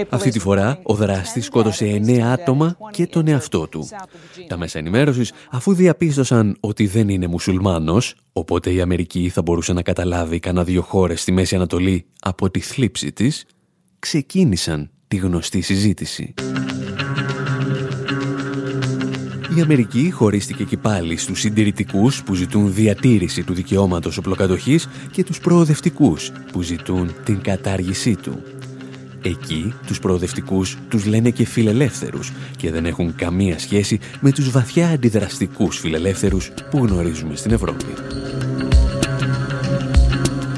[0.08, 3.88] Αυτή τη φορά ο δράστης σκότωσε 9 άτομα και τον εαυτό του.
[4.48, 9.82] Τα μέσα ενημέρωσης, αφού διαπίστωσαν ότι δεν είναι μουσουλμάνος, οπότε η Αμερική θα μπορούσε να
[9.82, 13.44] καταλάβει κανένα δύο χώρες στη Μέση Ανατολή από τη θλίψη της,
[13.98, 16.34] ξεκίνησαν τη γνωστή συζήτηση.
[19.56, 25.40] Η Αμερική χωρίστηκε και πάλι στους συντηρητικούς που ζητούν διατήρηση του δικαιώματος οπλοκατοχής και τους
[25.40, 28.42] προοδευτικούς που ζητούν την κατάργησή του.
[29.22, 34.88] Εκεί τους προοδευτικούς τους λένε και φιλελεύθερους και δεν έχουν καμία σχέση με τους βαθιά
[34.88, 37.84] αντιδραστικούς φιλελεύθερους που γνωρίζουμε στην Ευρώπη.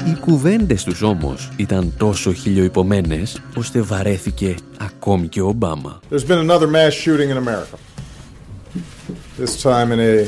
[0.07, 5.99] Οι κουβέντες τους όμως ήταν τόσο χιλιοϊπωμένες ώστε βαρέθηκε ακόμη και ο Ομπάμα.
[6.11, 7.77] There's been another mass shooting in America.
[9.39, 10.25] This time in a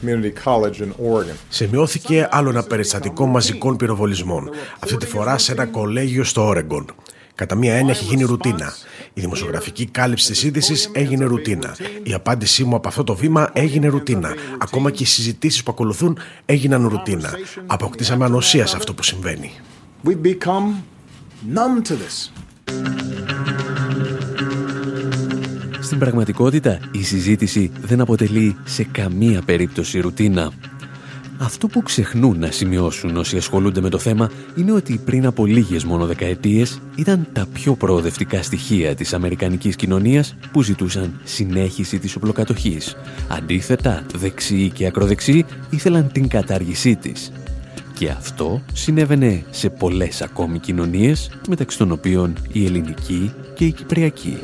[0.00, 1.36] community college in Oregon.
[1.48, 6.86] Σημειώθηκε άλλο ένα περιστατικό μαζικών πυροβολισμών, αυτή τη φορά σε ένα κολέγιο στο Όρεγκον.
[7.36, 8.74] Κατά μία έννοια έχει γίνει ρουτίνα.
[9.14, 11.76] Η δημοσιογραφική κάλυψη της είδησης έγινε ρουτίνα.
[12.02, 14.34] Η απάντησή μου από αυτό το βήμα έγινε ρουτίνα.
[14.58, 17.30] Ακόμα και οι συζητήσεις που ακολουθούν έγιναν ρουτίνα.
[17.66, 19.50] Αποκτήσαμε ανοσία σε αυτό που συμβαίνει.
[20.04, 20.66] We've become
[21.54, 22.30] numb to this.
[25.80, 30.52] Στην πραγματικότητα, η συζήτηση δεν αποτελεί σε καμία περίπτωση ρουτίνα.
[31.38, 35.84] Αυτό που ξεχνούν να σημειώσουν όσοι ασχολούνται με το θέμα είναι ότι πριν από λίγες
[35.84, 42.96] μόνο δεκαετίες ήταν τα πιο προοδευτικά στοιχεία της αμερικανικής κοινωνίας που ζητούσαν συνέχιση της οπλοκατοχής.
[43.28, 47.32] Αντίθετα, δεξιοί και ακροδεξιοί ήθελαν την κατάργησή της.
[47.98, 54.38] Και αυτό συνέβαινε σε πολλές ακόμη κοινωνίες, μεταξύ των οποίων η ελληνική και η κυπριακή.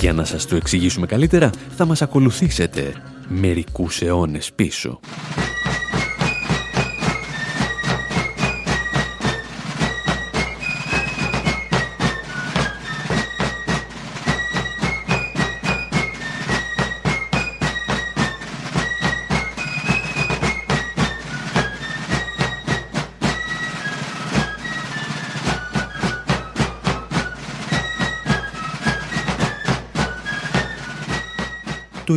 [0.00, 2.92] Για να σας το εξηγήσουμε καλύτερα, θα μας ακολουθήσετε
[3.28, 5.00] μερικούς αιώνες πίσω.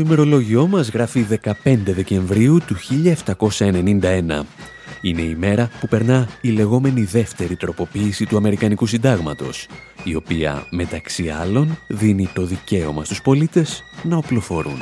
[0.04, 1.26] Ημερολόγιό μας γράφει
[1.64, 2.76] 15 Δεκεμβρίου του
[3.58, 4.46] 1791.
[5.02, 9.68] Είναι η μέρα που περνά η λεγόμενη δεύτερη τροποποίηση του Αμερικανικού Συντάγματος,
[10.04, 14.78] η οποία μεταξύ άλλων δίνει το δικαίωμα στους πολίτες να οπλοφορούν.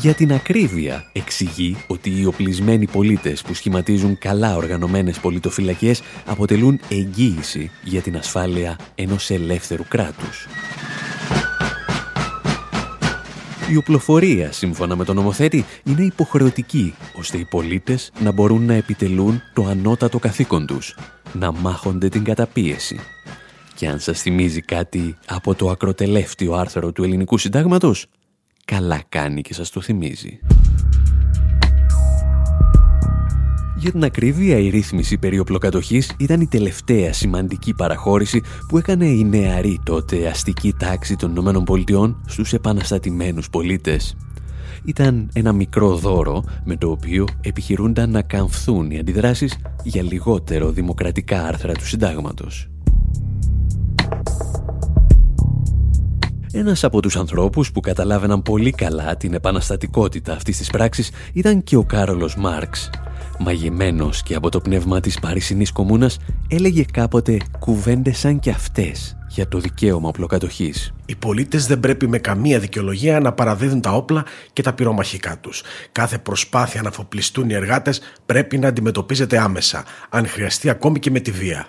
[0.00, 7.70] Για την ακρίβεια εξηγεί ότι οι οπλισμένοι πολίτες που σχηματίζουν καλά οργανωμένες πολιτοφυλακές αποτελούν εγγύηση
[7.82, 10.46] για την ασφάλεια ενός ελεύθερου κράτους.
[13.70, 19.42] Η οπλοφορία, σύμφωνα με τον νομοθέτη, είναι υποχρεωτική, ώστε οι πολίτες να μπορούν να επιτελούν
[19.54, 20.96] το ανώτατο καθήκον τους,
[21.32, 23.00] να μάχονται την καταπίεση.
[23.74, 28.06] Και αν σας θυμίζει κάτι από το ακροτελεύτιο άρθρο του ελληνικού συντάγματος,
[28.64, 30.40] καλά κάνει και σας το θυμίζει.
[33.80, 39.24] Για την ακρίβεια, η ρύθμιση περί οπλοκατοχής ήταν η τελευταία σημαντική παραχώρηση που έκανε η
[39.24, 44.16] νεαρή τότε αστική τάξη των ΗΠΑ στους επαναστατημένους πολίτες.
[44.84, 51.44] Ήταν ένα μικρό δώρο με το οποίο επιχειρούνταν να καμφθούν οι αντιδράσεις για λιγότερο δημοκρατικά
[51.44, 52.68] άρθρα του συντάγματος.
[56.52, 61.76] Ένας από τους ανθρώπους που καταλάβαιναν πολύ καλά την επαναστατικότητα αυτής της πράξης ήταν και
[61.76, 62.90] ο Κάρολος Μάρξ.
[63.42, 69.48] Μαγεμένος και από το πνεύμα της Παρισινής Κομμούνας έλεγε κάποτε κουβέντες σαν και αυτές για
[69.48, 70.92] το δικαίωμα οπλοκατοχής.
[71.06, 75.62] Οι πολίτες δεν πρέπει με καμία δικαιολογία να παραδίδουν τα όπλα και τα πυρομαχικά τους.
[75.92, 81.20] Κάθε προσπάθεια να αφοπλιστούν οι εργάτες πρέπει να αντιμετωπίζεται άμεσα, αν χρειαστεί ακόμη και με
[81.20, 81.68] τη βία.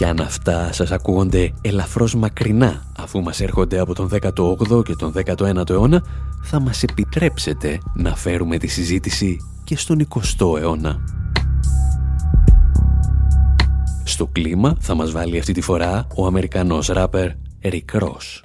[0.00, 5.12] Και αν αυτά σας ακούγονται ελαφρώς μακρινά αφού μας έρχονται από τον 18ο και τον
[5.26, 6.02] 19ο αιώνα,
[6.42, 10.98] θα μας επιτρέψετε να φέρουμε τη συζήτηση και στον 20ο αιώνα.
[14.04, 17.30] Στο κλίμα θα μας βάλει αυτή τη φορά ο Αμερικανός ράπερ
[17.62, 18.40] Rick Ross.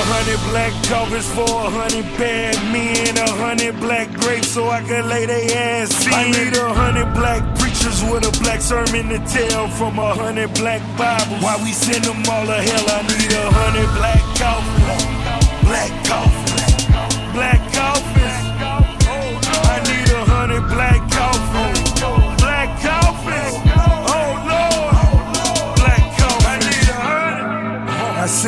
[0.00, 5.08] Hundred black coffins for a hundred bad men, a hundred black grapes so I can
[5.08, 6.12] lay they ass in.
[6.12, 10.54] I need a hundred black preachers with a black sermon to tell from a hundred
[10.54, 11.42] black Bibles.
[11.42, 12.86] Why we send them all to hell?
[12.88, 16.37] I need a hundred black coffins, black coffins,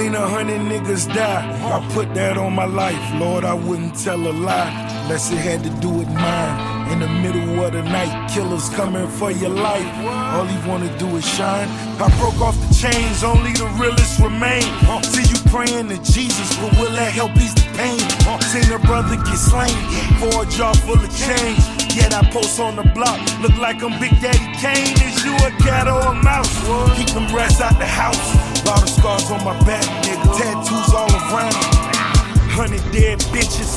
[0.00, 1.44] seen a hundred niggas die.
[1.74, 3.02] I put that on my life.
[3.20, 6.56] Lord, I wouldn't tell a lie unless it had to do with mine.
[6.92, 9.90] In the middle of the night, killers coming for your life.
[10.34, 11.68] All he wanna do is shine.
[12.04, 14.64] I broke off the chains, only the realest remain.
[15.12, 18.00] See you praying to Jesus, but will that help ease the pain?
[18.52, 19.80] Seen a brother get slain
[20.20, 21.60] for a jar full of change.
[21.94, 24.96] Yet I post on the block, look like I'm Big Daddy Kane.
[25.06, 26.54] Is you a cat or a mouse?
[26.96, 28.49] Keep them rats out the house.
[28.70, 30.30] Lot of scars on my back, nigga.
[30.38, 31.58] Tattoos all around.
[32.54, 33.74] Hundred dead bitches,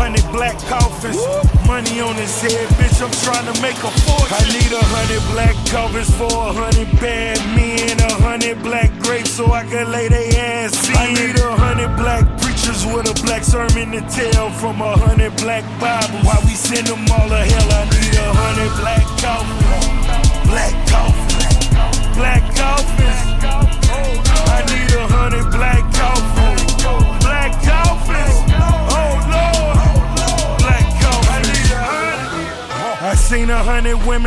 [0.00, 1.20] hundred black coffins.
[1.68, 3.04] Money on his head, bitch.
[3.04, 4.32] I'm trying to make a fortune.
[4.32, 9.28] I need a hundred black coffins for a hundred bad men, a hundred black grapes
[9.28, 10.96] so I can lay they ass in.
[10.96, 15.36] I need a hundred black preachers with a black sermon to tell from a hundred
[15.36, 16.24] black Bibles.
[16.24, 17.72] Why we send them all to hell?
[17.76, 17.89] I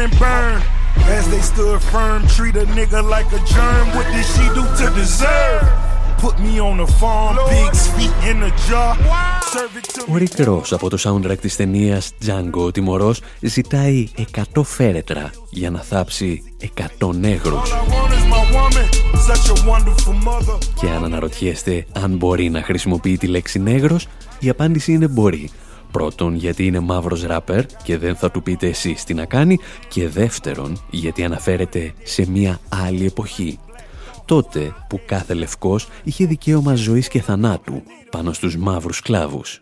[0.04, 0.62] hundred women burn.
[1.18, 3.86] As they stood firm, treat a nigga like a germ.
[3.96, 5.63] What did she do to deserve?
[6.18, 8.98] Put me on the farm, pigs feet in a jar.
[10.10, 14.08] Ο Rick Ross από το soundtrack της ταινίας Django ο Τιμωρός ζητάει
[14.54, 16.44] 100 φέρετρα για να θάψει
[17.00, 17.72] 100 νέγρους.
[20.80, 24.08] Και αν αναρωτιέστε αν μπορεί να χρησιμοποιεί τη λέξη νέγρος,
[24.39, 25.50] η απάντηση είναι μπορεί.
[25.93, 30.08] Πρώτον, γιατί είναι μαύρος ράπερ και δεν θα του πείτε εσείς τι να κάνει και
[30.08, 33.60] δεύτερον, γιατί αναφέρεται σε μια άλλη εποχή.
[34.25, 39.62] Τότε που κάθε λευκός είχε δικαίωμα ζωής και θανάτου πάνω στους μαύρους σκλάβους.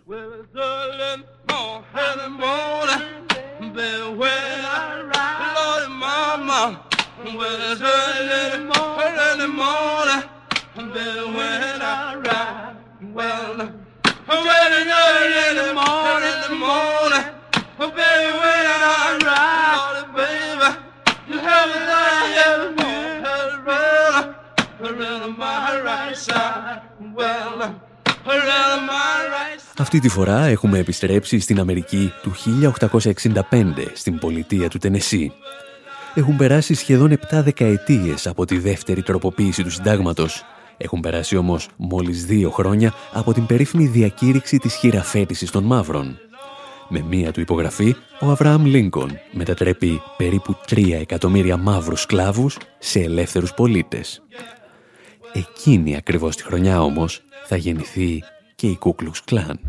[29.77, 32.31] Αυτή τη φορά έχουμε επιστρέψει στην Αμερική του
[32.91, 35.33] 1865, στην πολιτεία του Τενεσί.
[36.13, 40.45] Έχουν περάσει σχεδόν 7 δεκαετίες από τη δεύτερη τροποποίηση του συντάγματος.
[40.83, 46.17] Έχουν περάσει όμως μόλις δύο χρόνια από την περίφημη διακήρυξη της χειραφέτησης των μαύρων.
[46.89, 53.53] Με μία του υπογραφή, ο Αβραάμ Λίνκον μετατρέπει περίπου 3 εκατομμύρια μαύρους σκλάβους σε ελεύθερους
[53.53, 54.21] πολίτες.
[55.33, 58.23] Εκείνη ακριβώς τη χρονιά όμως θα γεννηθεί
[58.55, 59.59] και η Κούκλουξ Κλάν.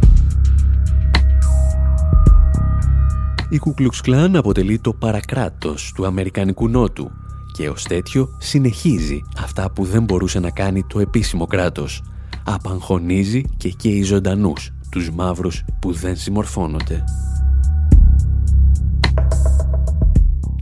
[3.51, 7.11] Η Κουκλουξ Κλάν αποτελεί το παρακράτος του Αμερικανικού Νότου
[7.53, 12.03] και ως τέτοιο συνεχίζει αυτά που δεν μπορούσε να κάνει το επίσημο κράτος.
[12.45, 17.05] Απαγχωνίζει και καίει ζωντανούς τους μαύρους που δεν συμμορφώνονται.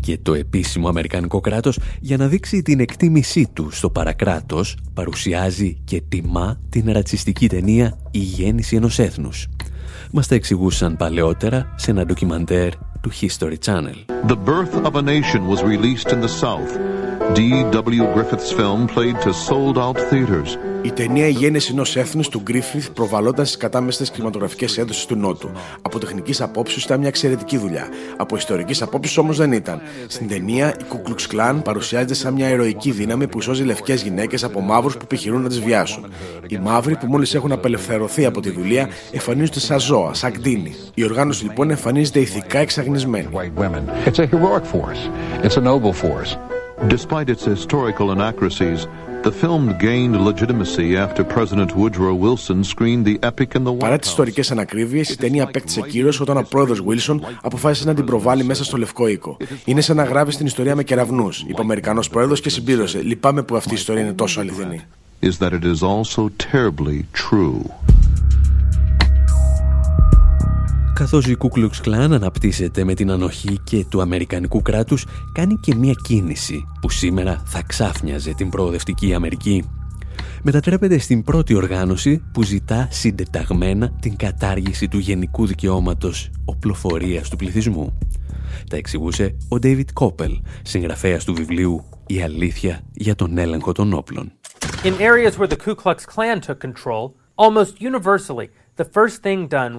[0.01, 6.03] Και το επίσημο Αμερικανικό κράτος για να δείξει την εκτίμησή του στο παρακράτος παρουσιάζει και
[6.09, 9.49] τιμά την ρατσιστική ταινία «Η γέννηση ενός έθνους».
[10.13, 12.73] Μας τα εξηγούσαν παλαιότερα σε ένα ντοκιμαντέρ
[13.03, 13.95] to History Channel.
[14.25, 16.73] The Birth of a Nation was released in the South.
[17.35, 18.13] D.W.
[18.13, 20.57] Griffith's film played to sold out theaters.
[20.83, 25.51] Η ταινία «Η γέννηση ενός έθνους» του Γκρίφιθ προβαλόταν στι κατάμεστες κινηματογραφικές έντοσει του Νότου.
[25.83, 27.89] Από τεχνικής απόψη ήταν μια εξαιρετική δουλειά.
[28.17, 29.81] Από ιστορικής απόψη όμως δεν ήταν.
[30.07, 34.61] Στην ταινία, η Κουκλουξ Κλάν παρουσιάζεται σαν μια ηρωική δύναμη που σώζει λευκές γυναίκες από
[34.61, 36.07] μαύρους που επιχειρούν να τις βιάσουν.
[36.47, 40.75] Οι μαύροι που μόλις έχουν απελευθερωθεί από τη δουλεία εμφανίζονται σαν ζώα, σαν κτίνη.
[40.95, 43.29] Η οργάνωση λοιπόν εμφανίζεται ηθικά εξαγνισμένη.
[46.89, 49.10] Despite its historical inaccuracies, The film gained legitimacy after President Woodrow Wilson screened
[53.05, 56.47] the epic in the White Παρά τις ιστορικές ανακρίβειες, η ταινία απέκτησε κύριο όταν ο
[56.49, 59.37] πρόεδρος Wilson αποφάσισε να την προβάλλει μέσα στο Λευκό Οίκο.
[59.65, 63.03] Είναι σαν να γράφει την ιστορία με κεραυνούς, είπε ο Αμερικανός πρόεδρος και συμπλήρωσε.
[63.03, 64.81] Λυπάμαι που αυτή η ιστορία είναι τόσο αληθινή.
[65.23, 67.63] Is that it is also terribly true.
[71.01, 75.75] Καθώς η Ku Klux Klan αναπτύσσεται με την ανοχή και του Αμερικανικού κράτους, κάνει και
[75.75, 79.65] μία κίνηση που σήμερα θα ξάφνιαζε την προοδευτική Αμερική.
[80.43, 87.99] Μετατρέπεται στην πρώτη οργάνωση που ζητά συντεταγμένα την κατάργηση του γενικού δικαιώματος οπλοφορίας του πληθυσμού.
[88.71, 94.33] Τα εξηγούσε ο David Koppel, συγγραφέας του βιβλίου «Η αλήθεια για τον έλεγχο των όπλων».
[94.85, 98.49] In areas where the Ku Klux Klan took control, almost universally,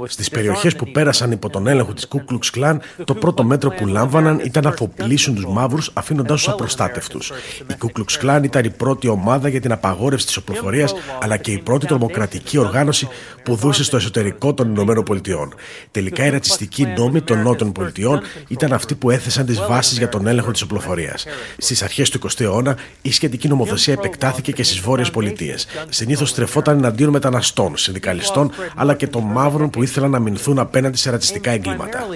[0.05, 3.87] Στις περιοχές που πέρασαν υπό τον έλεγχο της Ku Klux Klan, το πρώτο μέτρο που
[3.87, 7.31] λάμβαναν ήταν να αφοπλίσουν τους μαύρους, αφήνοντά τους απροστάτευτους.
[7.69, 11.51] Η Ku Klux Klan ήταν η πρώτη ομάδα για την απαγόρευση της οπλοφορίας, αλλά και
[11.51, 13.07] η πρώτη τρομοκρατική οργάνωση
[13.43, 15.53] που δούσε στο εσωτερικό των Ηνωμένων Πολιτειών.
[15.91, 20.27] Τελικά, οι ρατσιστικοί νόμοι των Νότων Πολιτειών ήταν αυτοί που έθεσαν τις βάσεις για τον
[20.27, 21.25] έλεγχο της οπλοφορίας.
[21.57, 25.67] Στις αρχές του 20ου αιώνα, η σχετική νομοθεσία επεκτάθηκε και στις Βόρειες Πολιτείες.
[25.89, 30.97] Συνήθως στρεφόταν εναντίον μεταναστών, συνδικαλιστών, αλλά αλλά και των μαύρων που ήθελαν να μηνθούν απέναντι
[30.97, 32.07] σε ρατσιστικά εγκλήματα.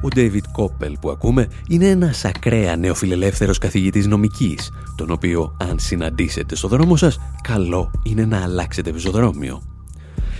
[0.00, 6.56] Ο Ντέιβιτ Κόπελ που ακούμε είναι ένας ακραία νεοφιλελεύθερος καθηγητής νομικής, τον οποίο αν συναντήσετε
[6.56, 9.62] στο δρόμο σας, καλό είναι να αλλάξετε πεζοδρόμιο.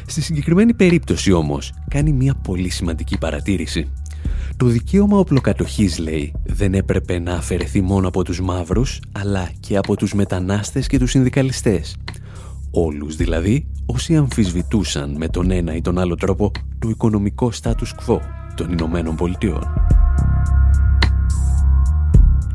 [0.07, 3.93] Στη συγκεκριμένη περίπτωση όμως, κάνει μια πολύ σημαντική παρατήρηση.
[4.57, 9.97] Το δικαίωμα οπλοκατοχής, λέει, δεν έπρεπε να αφαιρεθεί μόνο από τους μαύρους, αλλά και από
[9.97, 11.97] τους μετανάστες και τους συνδικαλιστές.
[12.71, 18.19] Όλους δηλαδή, όσοι αμφισβητούσαν με τον ένα ή τον άλλο τρόπο το οικονομικό status quo
[18.55, 19.63] των Ηνωμένων Πολιτειών.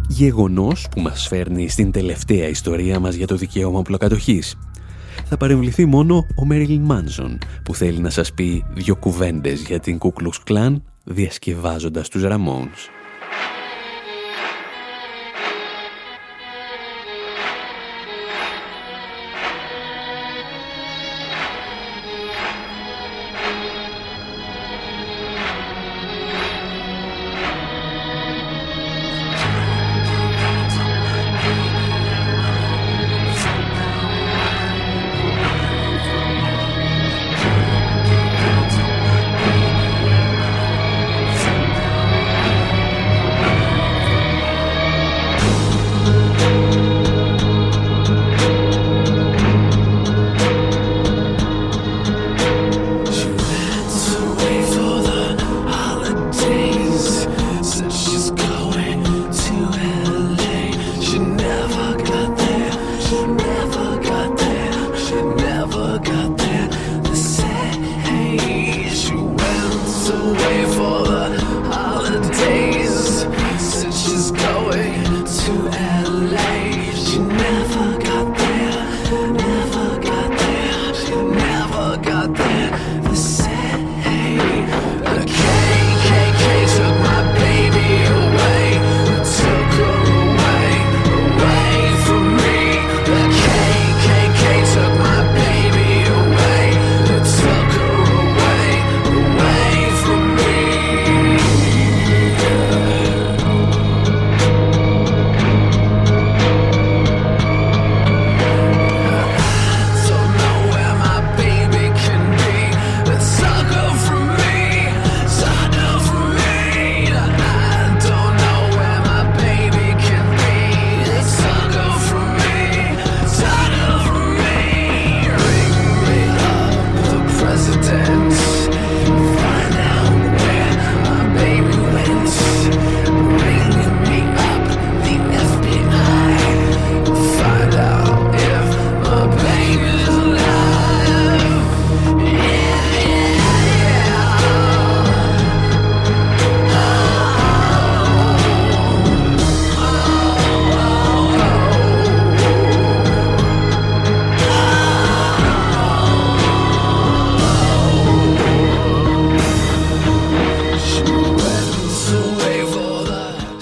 [0.07, 4.55] Γεγονός που μας φέρνει στην τελευταία ιστορία μας για το δικαίωμα οπλοκατοχής.
[5.25, 9.97] Θα παρεμβληθεί μόνο ο Μέριλιν Μάνσον, που θέλει να σας πει δύο κουβέντες για την
[10.01, 10.75] Ku Klux Klan
[11.09, 12.89] διασκευάζοντας τους Ραμόνς.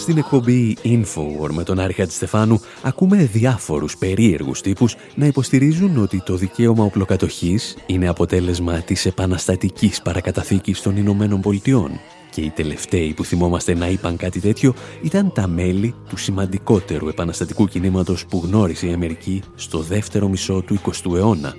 [0.06, 6.36] Στην εκπομπή Infowar με τον Άρη Χατζηστεφάνου ακούμε διάφορους περίεργους τύπους να υποστηρίζουν ότι το
[6.36, 12.00] δικαίωμα οπλοκατοχής είναι αποτέλεσμα της επαναστατικής παρακαταθήκης των Ηνωμένων Πολιτειών
[12.30, 17.68] και οι τελευταίοι που θυμόμαστε να είπαν κάτι τέτοιο ήταν τα μέλη του σημαντικότερου επαναστατικού
[17.68, 21.56] κινήματος που γνώρισε η Αμερική στο δεύτερο μισό του 20ου αιώνα.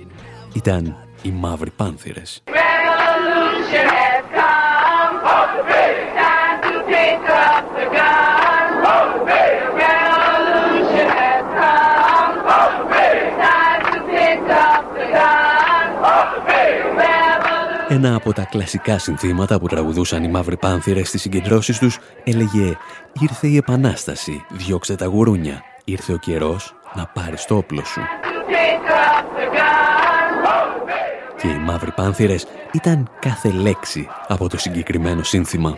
[0.53, 2.43] Ήταν οι Μαύροι Πάνθυρες.
[17.97, 22.77] Ένα από τα κλασικά συνθήματα που τραγουδούσαν οι μαύροι πάνθυρες στις συγκεντρώσεις τους έλεγε
[23.21, 28.01] «Ήρθε η Επανάσταση, διώξτε τα γουρούνια, ήρθε ο καιρός να πάρεις το όπλο σου».
[31.41, 35.77] Και οι μαύροι πάνθυρες ήταν κάθε λέξη από το συγκεκριμένο σύνθημα.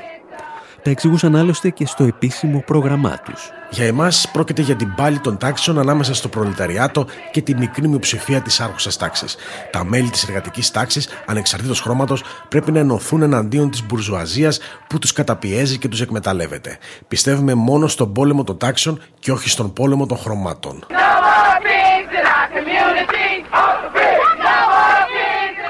[0.84, 3.52] Τα εξηγούσαν άλλωστε και στο επίσημο πρόγραμμά τους.
[3.70, 8.42] Για εμάς πρόκειται για την πάλη των τάξεων ανάμεσα στο προλεταριάτο και τη μικρή μειοψηφία
[8.42, 9.36] της άρχουσας τάξης.
[9.72, 15.14] Τα μέλη της εργατικής τάξης, ανεξαρτήτως χρώματος, πρέπει να ενωθούν εναντίον της μπουρζουαζίας που τους
[15.14, 16.78] καταπιέζει και τους εκμεταλλεύεται.
[17.08, 20.86] Πιστεύουμε μόνο στον πόλεμο των τάξεων και όχι στον πόλεμο των χρωμάτων.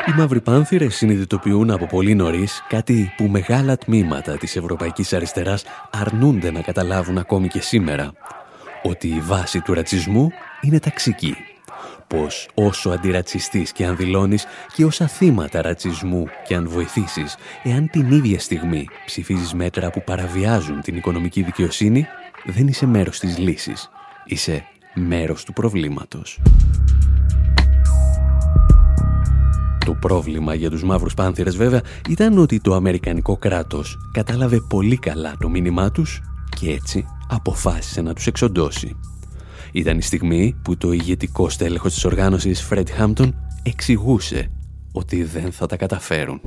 [0.10, 6.52] Οι Μαύροι Πάνθυρες συνειδητοποιούν από πολύ νωρίς κάτι που μεγάλα τμήματα της Ευρωπαϊκής Αριστεράς αρνούνται
[6.52, 8.12] να καταλάβουν ακόμη και σήμερα.
[8.84, 10.30] Ότι η βάση του ρατσισμού
[10.62, 11.36] είναι ταξική.
[12.08, 18.12] Πως όσο αντιρατσιστής και αν δηλώνεις και όσα θύματα ρατσισμού και αν βοηθήσεις, εάν την
[18.12, 22.08] ίδια στιγμή ψηφίζεις μέτρα που παραβιάζουν την οικονομική δικαιοσύνη,
[22.46, 23.90] δεν είσαι μέρος της λύσης.
[24.26, 26.40] Είσαι μέρος του προβλήματος.
[29.86, 35.36] Το πρόβλημα για τους μαύρους πάνθυρες βέβαια ήταν ότι το Αμερικανικό κράτος κατάλαβε πολύ καλά
[35.40, 36.22] το μήνυμά τους
[36.60, 38.96] και έτσι αποφάσισε να τους εξοντώσει.
[39.72, 43.30] Ήταν η στιγμή που το ηγετικό στέλεχος της οργάνωσης Fred Hampton
[43.64, 44.52] εξηγούσε
[44.92, 46.42] ότι δεν θα τα καταφέρουν.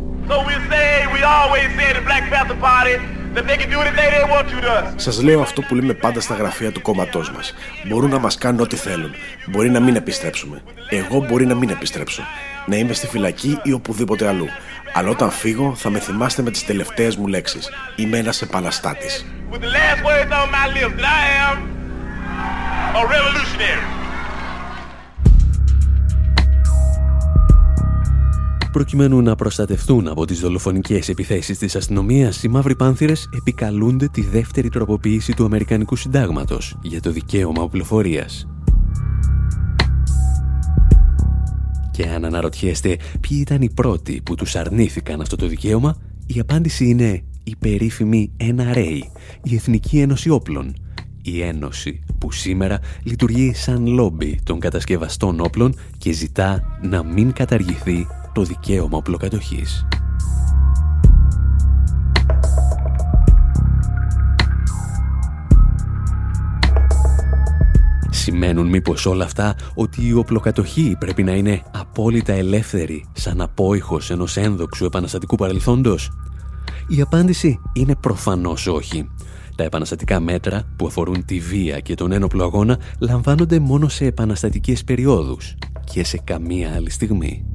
[4.96, 7.54] Σας λέω αυτό που λέμε πάντα στα γραφεία του κόμματός μας.
[7.86, 9.10] Μπορούν να μας κάνουν ό,τι θέλουν.
[9.46, 10.62] Μπορεί να μην επιστρέψουμε.
[10.88, 12.22] Εγώ μπορεί να μην επιστρέψω.
[12.66, 14.46] Να είμαι στη φυλακή ή οπουδήποτε αλλού.
[14.92, 17.70] Αλλά όταν φύγω θα με θυμάστε με τις τελευταίες μου λέξεις.
[17.96, 19.26] Είμαι ένας επαναστάτης.
[28.72, 34.68] Προκειμένου να προστατευτούν από τις δολοφονικές επιθέσεις της αστυνομίας, οι Μαύροι Πάνθυρες επικαλούνται τη δεύτερη
[34.68, 38.46] τροποποίηση του Αμερικανικού Συντάγματος για το δικαίωμα οπλοφορίας.
[41.90, 45.96] Και αν αναρωτιέστε ποιοι ήταν οι πρώτοι που τους αρνήθηκαν αυτό το δικαίωμα,
[46.26, 49.00] η απάντηση είναι η περίφημη NRA,
[49.42, 50.74] η Εθνική Ένωση Όπλων,
[51.22, 58.06] η Ένωση που σήμερα λειτουργεί σαν λόμπι των κατασκευαστών όπλων και ζητά να μην καταργηθεί
[58.32, 59.86] το δικαίωμα οπλοκατοχής.
[68.10, 74.36] Σημαίνουν μήπως όλα αυτά ότι η οπλοκατοχή πρέπει να είναι απόλυτα ελεύθερη σαν απόϊχος ενός
[74.36, 76.10] ένδοξου επαναστατικού παρελθόντος;
[76.88, 79.08] Η απάντηση είναι προφανώς όχι.
[79.56, 84.84] Τα επαναστατικά μέτρα που αφορούν τη βία και τον ένοπλο αγώνα λαμβάνονται μόνο σε επαναστατικές
[84.84, 85.54] περιόδους
[85.84, 87.51] και σε καμία άλλη στιγμή.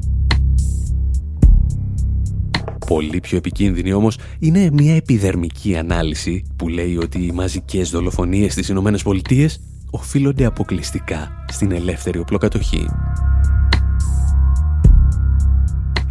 [2.88, 8.70] Πολύ πιο επικίνδυνη όμως είναι μια επιδερμική ανάλυση που λέει ότι οι μαζικές δολοφονίες στις
[8.70, 9.60] Ηνωμένες Πολιτείες
[9.92, 12.86] οφείλονται αποκλειστικά στην ελεύθερη οπλοκατοχή.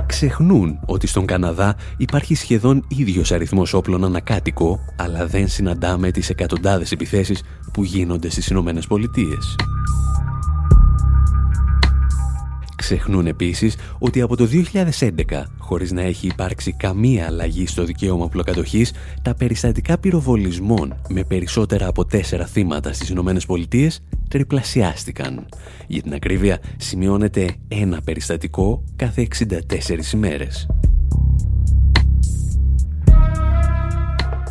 [0.07, 6.93] Ξεχνούν ότι στον Καναδά υπάρχει σχεδόν ίδιος αριθμός όπλων ανακάτοικο, αλλά δεν συναντάμε τις εκατοντάδες
[6.93, 9.57] επιθέσεις που γίνονται στις Ηνωμένες Πολιτείες.
[12.77, 18.93] Ξεχνούν επίσης ότι από το 2011, χωρίς να έχει υπάρξει καμία αλλαγή στο δικαίωμα πλοκατοχής,
[19.23, 25.47] τα περιστατικά πυροβολισμών με περισσότερα από τέσσερα θύματα στις Ηνωμένες Πολιτείες τριπλασιάστηκαν.
[25.87, 30.67] Για την ακρίβεια, σημειώνεται ένα περιστατικό κάθε 64 ημέρες.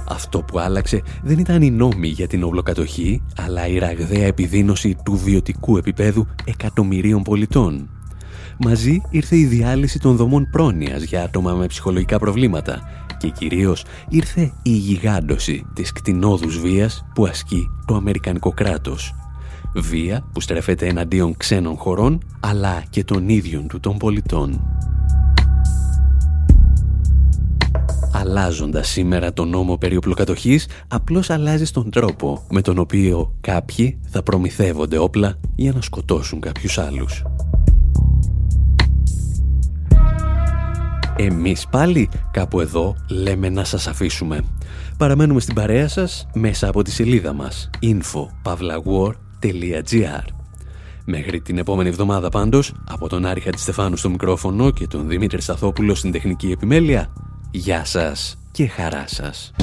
[0.07, 5.17] Αυτό που άλλαξε δεν ήταν η νόμη για την οβλοκατοχή, αλλά η ραγδαία επιδείνωση του
[5.17, 7.89] βιωτικού επίπεδου εκατομμυρίων πολιτών.
[8.57, 12.81] Μαζί ήρθε η διάλυση των δομών πρόνοιας για άτομα με ψυχολογικά προβλήματα
[13.17, 19.15] και κυρίως ήρθε η γιγάντωση της κτηνόδους βίας που ασκεί το Αμερικανικό κράτος.
[19.75, 24.75] Βία που στρέφεται εναντίον ξένων χωρών αλλά και των ίδιων του των πολιτών.
[28.15, 34.23] αλλάζοντας σήμερα τον νόμο περί οπλοκατοχής, απλώς αλλάζει τον τρόπο με τον οποίο κάποιοι θα
[34.23, 37.23] προμηθεύονται όπλα για να σκοτώσουν κάποιους άλλους.
[41.17, 44.41] Εμείς πάλι κάπου εδώ λέμε να σας αφήσουμε.
[44.97, 50.23] Παραμένουμε στην παρέα σας μέσα από τη σελίδα μας info.pavlawar.gr
[51.05, 55.95] Μέχρι την επόμενη εβδομάδα πάντως, από τον Άρη Χατζηστεφάνου στο μικρόφωνο και τον Δημήτρη Σταθόπουλο
[55.95, 57.13] στην τεχνική επιμέλεια,
[57.51, 59.53] γεια σας και χαρά σας.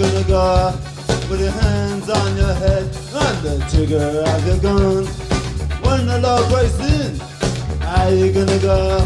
[0.00, 0.72] gonna go
[1.28, 5.04] Put your hands on your head and the trigger of your gun.
[5.84, 7.20] When the law breaks in,
[7.80, 8.98] how you gonna go?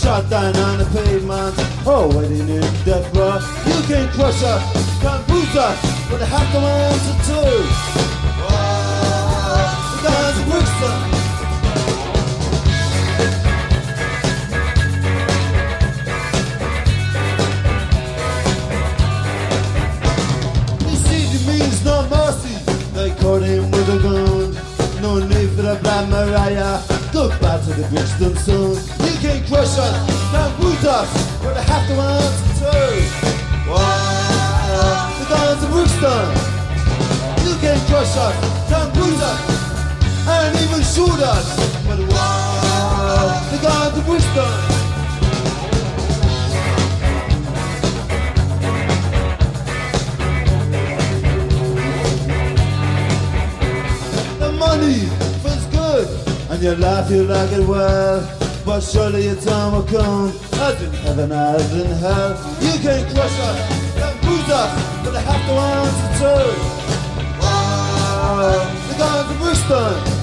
[0.00, 3.40] Shot down on the pavement, oh, waiting in death row.
[3.66, 5.78] You can't crush us, can't bruise us,
[6.08, 8.07] but half the man's to do?
[27.68, 28.74] to the Brixton soon.
[29.04, 31.10] You can't crush us, not boot us,
[31.42, 33.70] but I have to answer too.
[33.70, 36.26] Wow, the guns of Brixton.
[37.44, 39.40] You can't crush us, not boot us,
[40.28, 41.46] and even shoot us,
[41.86, 43.48] but why?
[43.52, 44.77] the guns of Brixton.
[56.62, 58.20] Your life you like it well.
[58.64, 62.36] But surely your time will come, as in heaven as in hell.
[62.60, 63.58] You can crush us,
[63.96, 66.48] and bruise us, but they have to answer too.
[67.40, 70.17] Wow, the guns of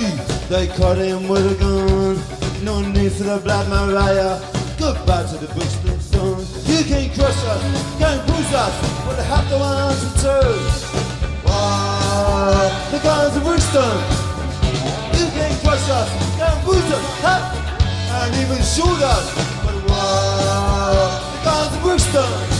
[0.00, 0.48] Bristol.
[0.48, 2.16] They caught him with a gun.
[2.64, 4.40] No need for the Black Mariah.
[4.78, 6.40] Goodbye to the Brixton Sun.
[6.64, 10.56] You can't crush us, can't bruise us, but they have to answer too.
[11.44, 13.96] Wow, the guns of Brixton.
[15.18, 17.60] You can't crush us, can't bruise us, huh?
[18.12, 19.26] and even shoot us.
[19.64, 22.59] But wow, the guns of Brixton.